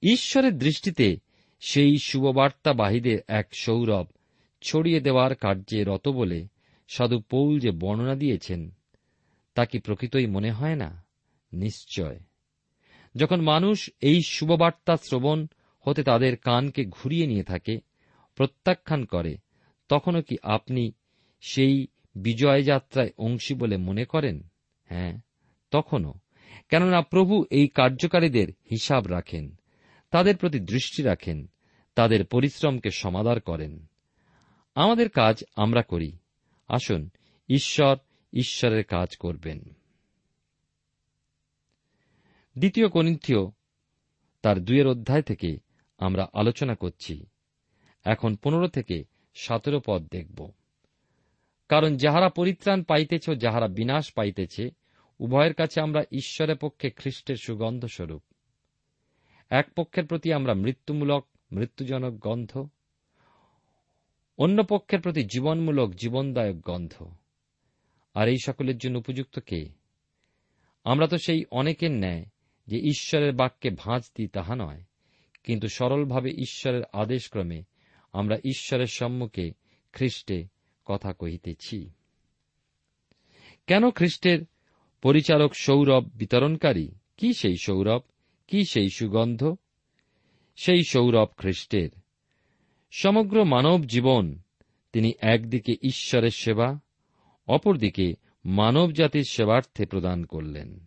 ঈশ্বরের 0.02 0.58
দৃষ্টিতে 0.58 1.16
সেই 1.60 1.98
শুভবার্তাবাহীদের 1.98 3.18
এক 3.28 3.54
সৌরভ 3.54 4.06
ছড়িয়ে 4.62 5.00
দেওয়ার 5.00 5.34
কার্যে 5.34 5.84
রত 5.84 6.08
বলে 6.08 6.48
সাধু 6.88 7.20
পৌল 7.20 7.58
যে 7.58 7.70
বর্ণনা 7.70 8.14
দিয়েছেন, 8.14 8.70
তা 9.54 9.64
কি 9.64 9.78
প্রকৃতই 9.78 10.26
মনে 10.26 10.50
হয় 10.50 10.74
না? 10.74 11.04
নিশ্চয়। 11.52 12.20
যখন 13.16 13.40
মানুষ 13.40 13.90
এই 14.00 14.22
শুভবার্তা 14.22 14.96
শ্রবণ 14.96 15.46
হতে 15.80 16.02
তাদের 16.02 16.36
কানকে 16.36 16.84
ঘুরিয়ে 16.84 17.26
নিয়ে 17.26 17.42
থাকে, 17.42 17.80
প্রত্যাখ্যান 18.36 19.04
করে, 19.04 19.36
তখনও 19.88 20.22
কি 20.22 20.36
আপনি 20.42 20.92
সেই 21.40 21.86
বিজয় 22.14 22.62
যাত্রায় 22.62 23.10
অংশী 23.18 23.54
বলে 23.54 23.76
মনে 23.76 24.04
করেন? 24.04 24.48
হ্যাঁ 24.84 25.18
তখনও। 25.70 26.14
কেননা 26.68 27.02
প্রভু 27.02 27.44
এই 27.50 27.68
কার্যকারীদের 27.68 28.48
হিসাব 28.48 29.06
রাখেন। 29.06 29.56
তাদের 30.12 30.36
প্রতি 30.36 30.60
দৃষ্টি 30.60 31.02
রাখেন, 31.02 31.50
তাদের 31.94 32.24
পরিশ্রমকে 32.24 32.90
সমাদার 32.90 33.40
করেন। 33.40 33.86
আমাদের 34.74 35.08
কাজ 35.08 35.44
আমরা 35.56 35.82
করি। 35.82 36.18
আসুন, 36.68 37.10
ঈশ্বর 37.48 37.96
ঈশ্বরের 38.32 38.84
কাজ 38.84 39.16
করবেন। 39.16 39.58
দ্বিতীয় 42.58 42.88
কনিন্থীয় 42.88 43.50
তার 44.42 44.60
দুয়ের 44.60 44.86
অধ্যায় 44.86 45.22
থেকে 45.22 45.58
আমরা 45.98 46.26
আলোচনা 46.32 46.74
করছি। 46.74 47.26
এখন 48.04 48.36
পনেরো 48.36 48.68
থেকে 48.68 49.04
সতেরো 49.34 49.80
পদ 49.86 50.08
দেখব। 50.10 50.50
কারণ 51.68 51.96
যাহারা 51.96 52.28
পরিত্রাণ 52.28 52.82
পাইতেছ 52.82 53.30
যাহারা 53.38 53.68
বিনাশ 53.68 54.12
পাইতেছে, 54.12 54.70
উভয়ের 55.18 55.54
কাছে 55.54 55.80
আমরা 55.80 56.02
ঈশ্বরের 56.12 56.56
পক্ষে 56.56 56.90
খ্রিস্টের 56.90 57.36
সুগন্ধ 57.36 57.86
স্বরূপ 57.86 58.22
এক 59.52 59.68
পক্ষের 59.76 60.06
প্রতি 60.06 60.32
আমরা 60.32 60.54
মৃত্যুমূলক, 60.54 61.26
মৃত্যুজনক 61.52 62.18
গন্ধ, 62.18 62.68
অন্য 64.38 64.62
পক্ষের 64.64 65.00
প্রতি 65.00 65.24
জীবনমূলক, 65.24 65.94
জীবনদায়ক 65.94 66.60
গন্ধ। 66.60 67.02
আর 68.14 68.28
এই 68.28 68.36
সকলের 68.44 68.78
জন্য 68.78 68.98
উপযুক্ত 68.98 69.40
কে? 69.40 69.68
আমরা 70.84 71.06
তো 71.06 71.18
সেই 71.18 71.44
অনেকের 71.50 71.90
ন্যায় 71.90 72.24
যে 72.66 72.78
ঈশ্বরের 72.78 73.32
বাক্যে 73.32 73.70
ভাঁজ 73.70 74.02
দিই 74.16 74.28
তাহা 74.28 74.54
নয়, 74.54 74.82
কিন্তু 75.44 75.68
সরলভাবে 75.68 76.30
ঈশ্বরের 76.30 76.82
আদেশক্রমে 76.92 77.62
আমরা 78.12 78.36
ঈশ্বরের 78.44 78.86
সম্মুখে 78.86 79.52
খ্রিস্টে 79.92 80.46
কথা 80.84 81.12
কহিতেছি। 81.12 81.90
কেন 83.66 83.90
খ্রিস্টের 83.90 84.38
পরিচালক 85.02 85.54
সৌরভ 85.54 86.08
বিতরণকারী? 86.14 86.88
কি 87.16 87.34
সেই 87.34 87.56
সৌরভ? 87.56 88.02
কি 88.52 88.64
সেই 88.64 88.90
সুগন্ধ? 88.90 89.56
সেই 90.56 90.84
সৌরভ 90.84 91.28
খ্রিস্টের। 91.36 91.90
সমগ্র 92.90 93.44
মানব 93.44 93.84
জীবন 93.84 94.38
তিনি 94.92 95.12
একদিকে 95.20 95.72
ঈশ্বরের 95.82 96.30
সেবা, 96.30 96.80
অপরদিকে 97.46 98.14
মানব 98.44 98.92
জাতির 98.92 99.24
সেবার্থে 99.24 99.86
প্রদান 99.86 100.24
করলেন। 100.24 100.86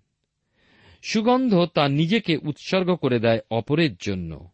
সুগন্ধ 1.04 1.66
তা 1.74 1.88
নিজেকে 1.88 2.38
উৎসর্গ 2.38 2.96
করে 2.96 3.20
দেয় 3.20 3.40
অপরের 3.52 3.96
জন্য। 3.96 4.50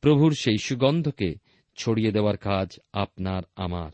প্রভুর 0.00 0.34
সেই 0.34 0.58
সুগন্ধকে 0.58 1.34
ছড়িয়ে 1.76 2.12
দেওয়ার 2.12 2.36
কাজ 2.36 2.78
আপনার, 2.92 3.42
আমার। 3.56 3.90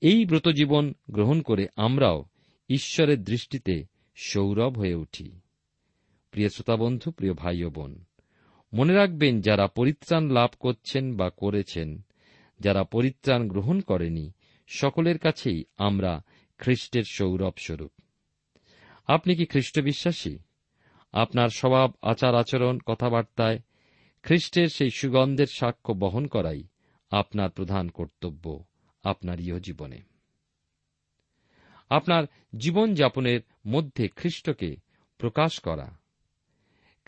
এই 0.00 0.24
ব্রতজীবন 0.24 0.94
গ্রহণ 1.10 1.42
করে 1.42 1.68
আমরাও 1.76 2.24
ঈশ্বরের 2.68 3.24
দৃষ্টিতে 3.24 3.84
সৌরভ 4.16 4.78
হয়ে 4.78 4.94
উঠি। 4.94 5.41
প্রিয় 6.32 6.48
শ্রোতাবন্ধু, 6.48 7.10
প্রিয় 7.10 7.34
ভাই 7.34 7.64
ও 7.64 7.70
বোন, 7.70 8.04
মনে 8.72 8.94
রাখবেন 8.94 9.40
যারা 9.40 9.66
পরিত্রাণ 9.66 10.30
লাভ 10.30 10.50
করছেন 10.60 11.16
বা 11.16 11.30
করেছেন, 11.30 12.02
যারা 12.60 12.84
পরিত্রাণ 12.84 13.48
গ্রহণ 13.48 13.80
করেনি, 13.80 14.32
সকলের 14.66 15.18
কাছেই 15.18 15.64
আমরা 15.76 16.22
খ্রিস্টের 16.58 17.02
সৌরভ 17.10 17.52
স্বরূপ। 17.58 17.92
আপনি 19.06 19.34
কি 19.34 19.44
খ্রিস্ট 19.44 19.80
বিশ্বাসী? 19.80 20.38
আপনার 21.12 21.48
স্বভাব, 21.48 21.92
আচার, 22.02 22.34
আচরণ, 22.34 22.78
কথাবার্তায় 22.86 23.58
খ্রিস্টের 24.22 24.68
সেই 24.68 24.90
সুগন্ধের 24.90 25.46
সাক্ষ্য 25.46 25.94
বহন 25.94 26.26
করাই 26.26 26.62
আপনার 27.10 27.50
প্রধান 27.50 27.88
কর্তব্য 27.88 28.64
আপনার 29.02 29.40
ইহ 29.40 29.58
জীবনে 29.58 30.00
আপনার 31.90 32.24
জীবনযাপনের 32.56 33.40
মধ্যে 33.66 34.08
খ্রিস্টকে 34.08 34.76
প্রকাশ 35.18 35.60
করা 35.60 36.01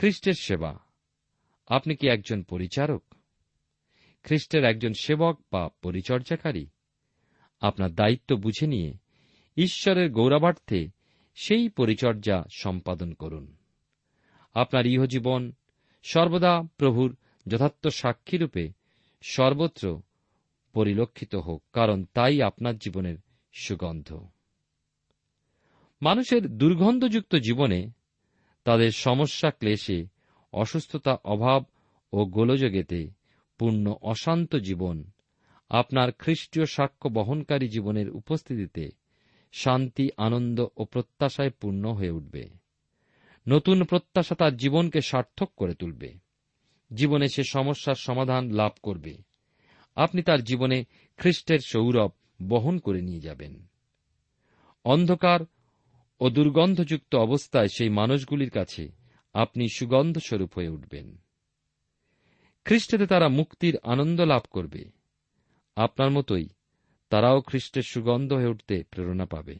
খ্রিস্টের 0.04 0.34
সেবা। 0.34 0.78
আপনি 1.68 1.96
কি 1.96 2.08
একজন 2.08 2.42
পরিচারক? 2.42 3.14
খ্রিস্টের 4.22 4.64
একজন 4.64 4.92
সেবক 4.92 5.40
বা 5.52 5.68
পরিচর্যাকারী। 5.82 6.66
আপনার 7.60 7.94
দায়িত্ব 7.94 8.36
বুঝে 8.36 8.66
নিয়ে 8.66 8.94
ঈশ্বরের 9.56 10.10
গৌরবার্থে 10.10 10.88
সেই 11.34 11.68
পরিচর্যা 11.68 12.44
সম্পাদন 12.56 13.12
করুন। 13.12 13.56
আপনার 14.54 14.86
ইহজীবন 14.86 15.52
সর্বদা 16.02 16.62
প্রভুর 16.76 17.16
যথার্থ 17.46 17.86
সাক্ষীরূপে 17.86 18.72
সর্বত্র 19.22 20.02
পরিলক্ষিত 20.72 21.34
হোক, 21.34 21.62
কারণ 21.72 22.04
তাই 22.14 22.42
আপনার 22.42 22.78
জীবনের 22.78 23.16
সুগন্ধ। 23.52 24.26
মানুষের 26.02 26.58
দুর্গন্ধযুক্ত 26.58 27.34
জীবনে 27.34 27.90
তাদের 28.64 28.90
সমস্যা 28.90 29.50
ক্লেশে, 29.50 30.06
অসুস্থতা 30.52 31.16
অভাব 31.24 31.64
ও 32.12 32.24
গোলযোগেতে 32.24 33.10
পূর্ণ 33.58 33.94
অশান্ত 34.02 34.56
জীবন। 34.56 35.04
আপনার 35.68 36.12
খ্রিস্টীয় 36.12 36.66
সাক্ষ্য 36.66 37.08
বহনকারী 37.08 37.68
জীবনের 37.68 38.10
উপস্থিতিতে 38.10 38.90
শান্তি, 39.52 40.10
আনন্দ 40.16 40.66
ও 40.76 40.84
প্রত্যাশায় 40.84 41.50
পূর্ণ 41.50 41.92
হয়ে 41.92 42.10
উঠবে। 42.10 42.48
নতুন 43.48 43.84
প্রত্যাশা 43.84 44.34
তার 44.34 44.56
জীবনকে 44.56 45.00
সার্থক 45.00 45.50
করে 45.56 45.74
তুলবে। 45.74 46.14
জীবনে 46.94 47.28
সে 47.28 47.42
সমস্যার 47.44 47.94
সমাধান 47.94 48.50
লাভ 48.50 48.72
করবে। 48.82 49.18
আপনি 49.96 50.22
তার 50.22 50.44
জীবনে 50.44 50.84
খ্রিস্টের 51.16 51.58
সৌরভ 51.66 52.10
বহন 52.48 52.78
করে 52.78 53.00
নিয়ে 53.00 53.20
যাবেন। 53.20 53.66
অন্ধকার 54.84 55.40
ও 56.20 56.30
দুর্গন্ধযুক্ত 56.30 57.14
অবস্থায় 57.14 57.68
সেই 57.68 57.88
মানুষগুলির 57.88 58.50
কাছে 58.50 58.92
আপনি 59.34 59.68
সুগন্ধস্বরূপ 59.68 60.54
হয়ে 60.54 60.68
উঠবেন। 60.68 61.16
খ্রিস্টেতে 62.64 63.06
তারা 63.06 63.28
মুক্তির 63.28 63.78
আনন্দ 63.82 64.20
লাভ 64.20 64.42
করবে। 64.50 64.90
আপনার 65.76 66.10
মতোই 66.10 66.48
তারাও 67.10 67.40
খ্রিস্টের 67.40 67.82
সুগন্ধ 67.82 68.32
হয়ে 68.32 68.46
উঠতে 68.46 68.82
প্রেরণা 68.90 69.26
পাবে। 69.26 69.58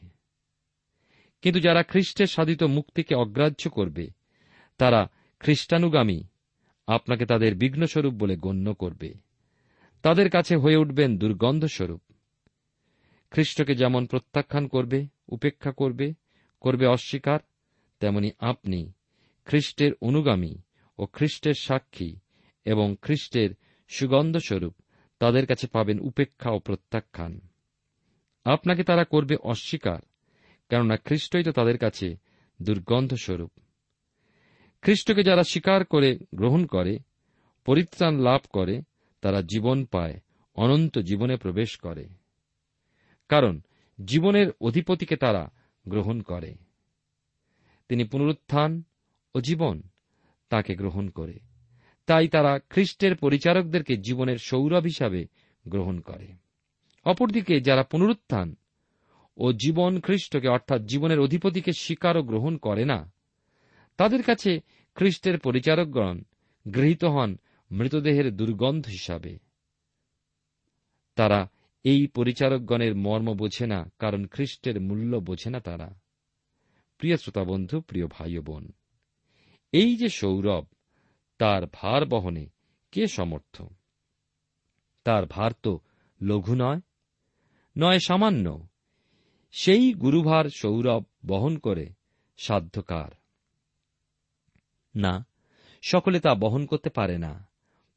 কিন্তু 1.41 1.59
যারা 1.59 1.83
খ্রিস্টের 1.83 2.27
সাধিত 2.27 2.63
মুক্তিকে 2.63 3.15
অগ্রাহ্য 3.15 3.69
করবে, 3.69 4.07
তারা 4.77 5.09
খ্রিস্টানুগামী, 5.39 6.23
আপনাকে 6.87 7.25
তাদের 7.25 7.55
বিঘ্নস্বরূপ 7.55 8.13
বলে 8.13 8.35
গণ্য 8.35 8.73
করবে। 8.73 9.13
তাদের 10.01 10.29
কাছে 10.29 10.55
হয়ে 10.55 10.77
উঠবেন 10.77 11.17
দুর্গন্ধস্বরূপ। 11.17 12.01
খ্রিস্টকে 13.31 13.75
যেমন 13.75 14.05
প্রত্যাখ্যান 14.05 14.67
করবে, 14.67 15.07
উপেক্ষা 15.27 15.71
করবে 15.71 16.13
করবে 16.65 16.85
অস্বীকার, 16.87 17.39
তেমনি 17.99 18.31
আপনি 18.39 18.93
খ্রিস্টের 19.45 19.91
অনুগামী 20.01 20.55
ও 20.97 21.05
খ্রিস্টের 21.05 21.53
সাক্ষী 21.53 22.15
এবং 22.65 22.95
খ্রিস্টের 23.01 23.49
সুগন্ধস্বরূপ 23.87 24.75
তাদের 25.19 25.45
কাছে 25.45 25.67
পাবেন 25.67 25.99
উপেক্ষা 25.99 26.51
ও 26.51 26.59
প্রত্যাখ্যান। 26.59 27.39
আপনাকে 28.45 28.83
তারা 28.83 29.03
করবে 29.03 29.35
অস্বীকার, 29.35 29.99
কেননা 30.69 30.97
খ্রিস্টই 30.97 31.43
তো 31.43 31.51
তাদের 31.51 31.77
কাছে 31.77 32.15
দুর্গন্ধস্বরূপ। 32.61 33.51
খ্রিস্টকে 34.81 35.23
যারা 35.23 35.43
স্বীকার 35.43 35.85
করে 35.85 36.19
গ্রহণ 36.35 36.65
করে, 36.65 36.99
পরিত্রাণ 37.65 38.19
লাভ 38.19 38.41
করে, 38.49 38.81
তারা 39.21 39.41
জীবন 39.41 39.85
পায়, 39.85 40.19
অনন্ত 40.55 40.99
জীবনে 40.99 41.37
প্রবেশ 41.37 41.77
করে। 41.77 42.07
কারণ 43.29 43.61
জীবনের 44.05 44.47
অধিপতিকে 44.61 45.15
তারা 45.15 45.51
গ্রহণ 45.87 46.21
করে। 46.21 46.55
তিনি 47.89 48.03
পুনরুত্থান 48.03 48.83
ও 49.35 49.41
জীবন 49.41 49.81
তাকে 50.49 50.75
গ্রহণ 50.75 51.09
করে। 51.09 51.39
তাই 52.05 52.27
তারা 52.27 52.59
খ্রিস্টের 52.69 53.15
পরিচারকদেরকে 53.15 53.97
জীবনের 53.97 54.37
সৌরভ 54.37 54.83
হিসাবে 54.83 55.27
গ্রহণ 55.67 55.99
করে। 55.99 56.27
অপরদিকে 57.05 57.61
যারা 57.61 57.83
পুনরুত্থান 57.83 58.55
ও 59.37 59.53
জীবন 59.53 59.99
খ্রিস্টকে 59.99 60.47
অর্থাৎ 60.47 60.81
জীবনের 60.81 61.19
অধিপতিকে 61.19 61.73
স্বীকার 61.73 62.17
ও 62.17 62.23
গ্রহণ 62.23 62.57
করে 62.57 62.85
না, 62.85 63.11
তাদের 63.97 64.23
কাছে 64.23 64.59
খ্রিস্টের 64.95 65.39
পরিচারকগণ 65.39 66.21
গৃহীত 66.73 67.05
হন 67.05 67.37
মৃতদেহের 67.71 68.35
দুর্গন্ধ 68.35 68.87
হিসাবে। 68.87 69.39
তারা 71.15 71.49
এই 71.85 72.01
পরিচারকগণের 72.07 72.93
মর্ম 72.95 73.29
বোঝে 73.33 73.65
না, 73.67 73.79
কারণ 73.99 74.21
খ্রিস্টের 74.27 74.81
মূল্য 74.81 75.17
বোঝে 75.17 75.49
না 75.49 75.59
তারা। 75.59 75.89
প্রিয় 76.97 77.15
শ্রোতা 77.17 77.43
বন্ধু 77.43 77.81
প্রিয় 77.81 78.07
ভাই 78.07 78.37
বোন 78.39 78.71
এই 79.73 79.91
যে 79.95 80.09
সৌরভ, 80.09 80.65
তার 81.39 81.63
ভার 81.73 82.01
বহনে 82.05 82.45
কে 82.91 83.07
সমর্থ? 83.07 83.61
তার 85.05 85.23
ভার 85.25 85.51
তো 85.63 85.73
লঘু 86.21 86.53
নয় 86.55 86.81
নয় 87.75 87.99
সামান্য। 87.99 88.67
সেই 89.51 89.93
গুরুভার 89.93 90.45
সৌরভ 90.55 91.03
বহন 91.25 91.53
করে 91.57 91.85
সাধ্যকার। 92.37 93.11
না, 94.95 95.13
সকলে 95.81 96.19
তা 96.19 96.31
বহন 96.35 96.65
করতে 96.65 96.89
পারে 96.89 97.17
না, 97.17 97.33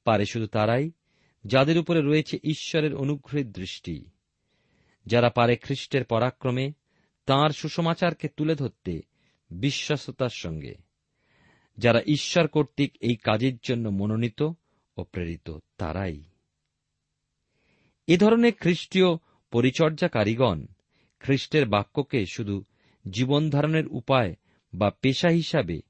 পারে 0.04 0.24
শুধু 0.26 0.46
তারাই 0.46 0.90
যাদের 1.44 1.78
উপরে 1.78 2.00
রয়েছে 2.00 2.38
ঈশ্বরের 2.44 2.94
অনুগ্রহের 2.94 3.52
দৃষ্টি। 3.52 4.04
যারা 5.06 5.30
পারে 5.30 5.56
খ্রিস্টের 5.56 6.04
পরাক্রমে, 6.04 6.72
তাঁর 7.26 7.52
সুসমাচারকে 7.52 8.28
তুলে 8.28 8.54
ধরতে 8.54 9.02
বিশ্বাসতার 9.50 10.28
সঙ্গে। 10.28 10.74
যারা 11.78 12.00
ঈশ্বর 12.06 12.46
কর্তৃক 12.46 12.92
এই 13.00 13.16
কাজের 13.16 13.52
জন্য 13.62 13.88
মনোনীত 13.88 14.42
ও 14.96 15.04
প্রেরিত, 15.04 15.58
তারাই। 15.76 16.22
এ 18.06 18.16
ধরনের 18.16 18.52
খ্রিস্টীয় 18.52 19.06
পরিচর্যাকারীগণ 19.50 20.66
খ্রিস্টের 21.20 21.66
বাক্যকে 21.66 22.24
শুধু 22.26 22.64
জীবনধারণের 23.10 23.88
উপায় 23.88 24.34
বা 24.74 24.90
পেশা 24.90 25.28
হিসাবে 25.28 25.80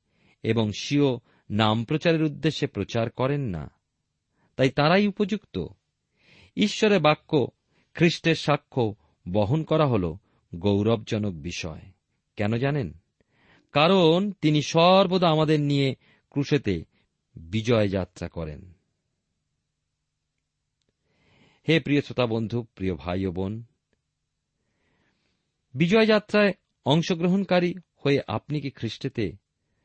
এবং 0.43 0.73
স্বীয় 0.73 1.17
নাম 1.51 1.85
প্রচারের 1.85 2.23
উদ্দেশ্যে 2.23 2.67
প্রচার 2.67 3.11
করেন 3.11 3.41
না। 3.41 3.78
তাই 4.59 4.71
তারাই 4.71 5.07
উপযুক্ত। 5.07 5.66
ঈশ্বরের 6.57 7.01
বাক্য, 7.01 7.47
খ্রিস্টের 7.94 8.35
সাক্ষ্য 8.35 8.94
বহন 9.33 9.64
করা 9.64 9.87
হল 9.87 10.16
গৌরবজনক 10.55 11.33
বিষয়। 11.33 11.81
কেন 12.37 12.57
জানেন? 12.57 12.99
কারণ 13.73 14.33
তিনি 14.33 14.62
সর্বদা 14.62 15.29
আমাদের 15.29 15.61
নিয়ে 15.61 15.94
ক্রুশেতে 16.31 16.85
বিজয় 17.37 17.88
যাত্রা 17.88 18.29
করেন। 18.29 18.73
হে 21.68 21.81
প্রিয় 21.81 22.01
শ্রোতা 22.01 22.27
বন্ধু 22.27 22.62
প্রিয় 22.62 22.94
ভাই 22.94 23.27
ও 23.27 23.33
বোন, 23.33 23.64
বিজয় 25.75 26.07
যাত্রায় 26.07 26.53
অংশগ্রহণকারী 26.85 27.75
হয়ে 27.97 28.21
আপনি 28.27 28.61
কি 28.61 28.71
খ্রিস্টেতে 28.71 29.33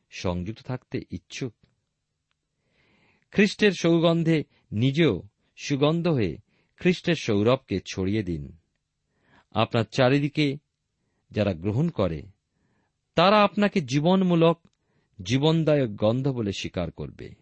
সংযুক্ত 0.10 0.62
থাকতে 0.62 1.02
ইচ্ছুক? 1.10 1.54
খ্রিস্টের 3.34 3.72
সৌগন্ধে 3.72 4.44
নিজেও 4.72 5.24
সুগন্ধ 5.56 6.08
হয়ে 6.08 6.38
খ্রিস্টের 6.78 7.16
সৌরভকে 7.16 7.80
ছড়িয়ে 7.86 8.24
দিন। 8.24 8.58
আপনার 9.52 9.84
চারিদিকে 9.92 10.58
যারা 11.32 11.54
গ্রহণ 11.54 11.90
করে, 11.90 12.22
তারা 13.16 13.44
আপনাকে 13.44 13.82
জীবনমূলক, 13.82 14.68
জীবনদায়ক 15.24 15.96
গন্ধ 15.96 16.28
বলে 16.28 16.52
স্বীকার 16.52 16.92
করবে। 16.92 17.36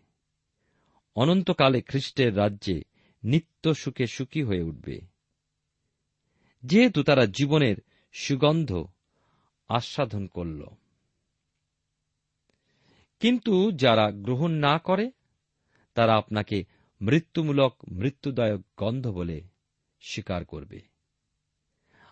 অনন্তকালে 1.15 1.81
খ্রিস্টের 1.81 2.37
রাজ্যে 2.37 2.81
নিত্য 3.23 3.73
সুখে 3.73 4.07
সুখী 4.07 4.43
হয়ে 4.43 4.61
উঠবে। 4.61 5.01
যেহেতু 6.63 7.03
তারা 7.03 7.25
জীবনের 7.25 7.75
সুগন্ধ 8.13 8.85
আস্বাদন 9.67 10.27
করল। 10.27 10.65
কিন্তু 13.19 13.71
যারা 13.71 14.11
গ্রহণ 14.11 14.51
না 14.51 14.77
করে 14.77 15.11
তারা 15.93 16.17
আপনাকে 16.17 16.63
মৃত্যুমূলক, 17.01 17.75
মৃত্যুদায়ক 17.91 18.61
গন্ধ 18.77 19.07
বলে 19.07 19.41
স্বীকার 20.01 20.45
করবে। 20.45 20.81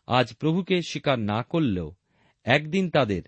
আজ 0.08 0.34
প্রভুকে 0.34 0.82
স্বীকার 0.82 1.20
না 1.20 1.44
করলেও 1.44 1.96
একদিন 2.44 2.90
তাদের 2.90 3.22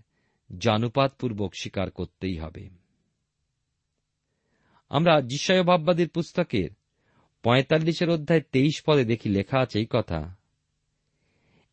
জানুপাতপূর্বক 0.57 1.51
স্বীকার 1.55 1.91
করতেই 1.91 2.37
হবে। 2.37 2.69
আমরা 4.89 5.21
যিশয় 5.21 5.63
ভাববাদীর 5.63 6.09
পুস্তকের 6.09 6.69
পঁয়তাল্লিশের 7.43 8.09
অধ্যায় 8.09 8.41
তেইশ 8.41 8.81
পদে 8.85 9.05
দেখি 9.05 9.29
লেখা 9.29 9.59
আছে 9.59 9.79
এই 9.79 9.87
কথা, 9.89 10.35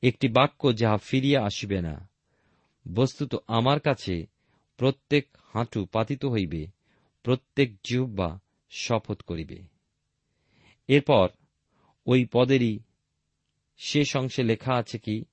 একটি 0.03 0.29
বাক্য 0.29 0.77
যাহা 0.77 0.97
ফিরিয়া 0.97 1.45
আসিবে 1.45 1.81
না, 1.81 2.09
বস্তুত 2.95 3.35
আমার 3.47 3.81
কাছে 3.81 4.27
প্রত্যেক 4.77 5.37
হাঁটু 5.55 5.85
পাতিত 5.85 6.25
হইবে, 6.25 6.67
প্রত্যেক 7.23 7.77
জিহ্বা 7.85 8.41
শপথ 8.71 9.23
করিবে। 9.23 9.63
এরপর 10.89 11.29
ওই 12.07 12.27
পদেরই 12.33 12.79
শেষ 13.79 14.17
অংশে 14.17 14.43
লেখা 14.43 14.75
আছে 14.75 14.99
কি, 14.99 15.25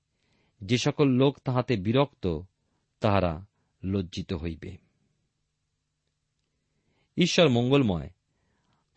যে 0.62 0.78
সকল 0.78 1.08
লোক 1.08 1.39
তাহাতে 1.43 1.78
বিরক্ত, 1.78 2.39
তাহারা 3.00 3.45
লজ্জিত 3.84 4.34
হইবে। 4.34 4.78
ঈশ্বর 7.17 7.50
মঙ্গলময়। 7.50 8.10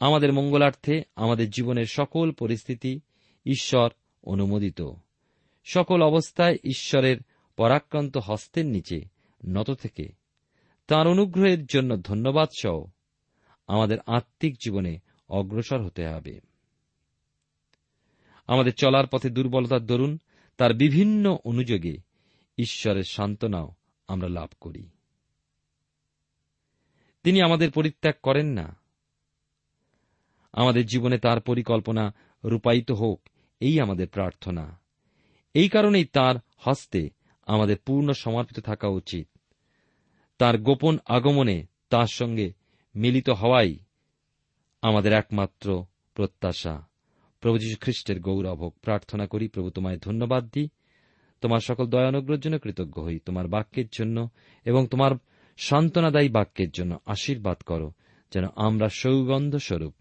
আমাদের 0.01 0.33
মঙ্গলার্থে 0.33 1.03
আমাদের 1.17 1.51
জীবনের 1.51 1.87
সকল 1.87 2.33
পরিস্থিতি 2.33 3.01
ঈশ্বর 3.47 3.91
অনুমোদিত। 4.23 4.83
সকল 5.65 6.03
অবস্থায় 6.03 6.57
ঈশ্বরের 6.65 7.17
পরাক্রান্ত 7.57 8.17
হস্তের 8.17 8.67
নিচে 8.67 9.01
নত 9.47 9.71
থেকে 9.71 10.13
তাঁর 10.87 11.09
অনুগ্রহের 11.09 11.67
জন্য 11.67 12.03
ধন্যবাদ 12.03 12.49
সহ 12.63 12.85
আমাদের 13.69 13.99
আত্মিক 14.07 14.57
জীবনে 14.65 14.99
অগ্রসর 15.29 15.83
হতে 15.83 16.09
হবে। 16.09 16.41
আমাদের 18.47 18.75
চলার 18.75 19.07
পথে 19.07 19.31
দুর্বলতার 19.31 19.87
দরুন, 19.87 20.19
তার 20.57 20.75
বিভিন্ন 20.75 21.39
অনুযোগে 21.45 21.97
ঈশ্বরের 22.59 23.05
সান্ত্বনাও 23.05 23.75
আমরা 24.09 24.29
লাভ 24.29 24.49
করি। 24.61 24.91
তিনি 27.23 27.43
আমাদের 27.43 27.71
পরিত্যাগ 27.71 28.15
করেন 28.23 28.47
না। 28.47 28.77
আমাদের 30.53 30.87
জীবনে 30.87 31.19
তার 31.19 31.41
পরিকল্পনা 31.41 32.15
রূপায়িত 32.45 32.91
হোক, 32.91 33.29
এই 33.61 33.81
আমাদের 33.81 34.09
প্রার্থনা। 34.09 34.81
এই 35.55 35.69
কারণেই 35.69 36.05
তার 36.05 36.37
হস্তে 36.57 37.11
আমাদের 37.47 37.79
পূর্ণ 37.79 38.13
সমর্পিত 38.13 38.61
থাকা 38.61 38.89
উচিত। 38.89 39.29
তার 40.39 40.59
গোপন 40.59 40.99
আগমনে 41.07 41.67
তার 41.91 42.07
সঙ্গে 42.07 42.58
মিলিত 42.99 43.31
হওয়াই 43.31 43.79
আমাদের 44.83 45.13
একমাত্র 45.13 45.87
প্রত্যাশা। 46.15 46.83
প্রভু 47.41 47.59
যীশু 47.59 47.77
খ্রিস্টের 47.81 48.21
গৌরব 48.21 48.63
হোক। 48.63 48.75
প্রার্থনা 48.83 49.27
করি, 49.27 49.49
প্রভু 49.49 49.71
তোমায় 49.71 49.99
ধন্যবাদ 49.99 50.51
দিই। 50.53 50.69
তোমার 51.41 51.59
সকল 51.61 51.87
দয়ানুগ্রহের 51.87 52.41
জন্য 52.41 52.59
কৃতজ্ঞ 52.59 53.03
হই। 53.03 53.19
তোমার 53.19 53.49
বাক্যের 53.49 53.85
জন্য 53.93 54.31
এবং 54.65 54.87
তোমার 54.87 55.11
সান্ত্বনাদায়ী 55.57 56.29
বাক্যের 56.29 56.71
জন্য 56.71 56.99
আশীর্বাদ 57.07 57.59
করো, 57.59 57.93
যেন 58.33 58.45
আমরা 58.57 58.89
সৌগন্ধ 58.89 59.57
স্বরূপ 59.57 59.95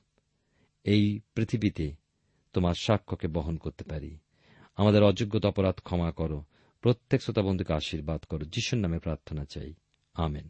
এই 0.83 1.19
পৃথিবীতে 1.35 1.95
তোমার 2.53 2.73
সাক্ষ্যকে 2.73 3.27
বহন 3.27 3.57
করতে 3.57 3.83
পারি। 3.83 4.17
আমাদের 4.75 5.03
অযোগ্যতা 5.03 5.49
অপরাধ 5.49 5.75
ক্ষমা 5.75 6.11
করো। 6.11 6.43
প্রত্যেক 6.81 7.21
শ্রোতা 7.21 7.41
বন্ধুকে 7.41 7.73
আশীর্বাদ 7.73 8.21
করো। 8.21 8.45
যিশুর 8.45 8.79
নামে 8.79 8.99
প্রার্থনা 8.99 9.45
চাই। 9.45 9.73
আমেন। 10.13 10.49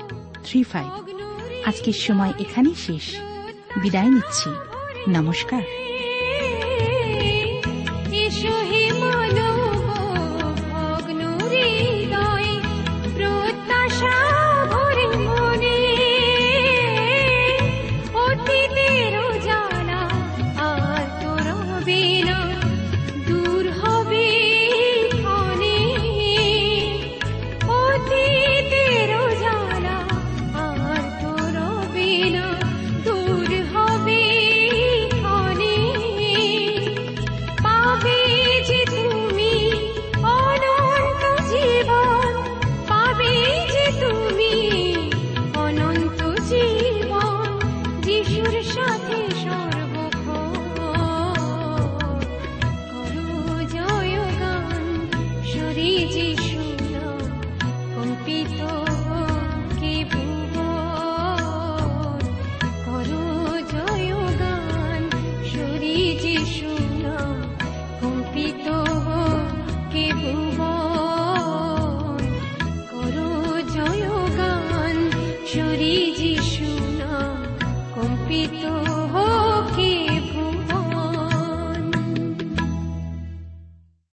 three 0.43 0.63
five. 0.63 0.91
আজকের 1.65 1.93
সময় 1.93 2.33
এখানেই 2.39 2.75
শেষ। 2.75 3.15
বিদায় 3.81 4.09
নিচ্ছি। 4.09 4.49
নমস্কার। 5.09 5.61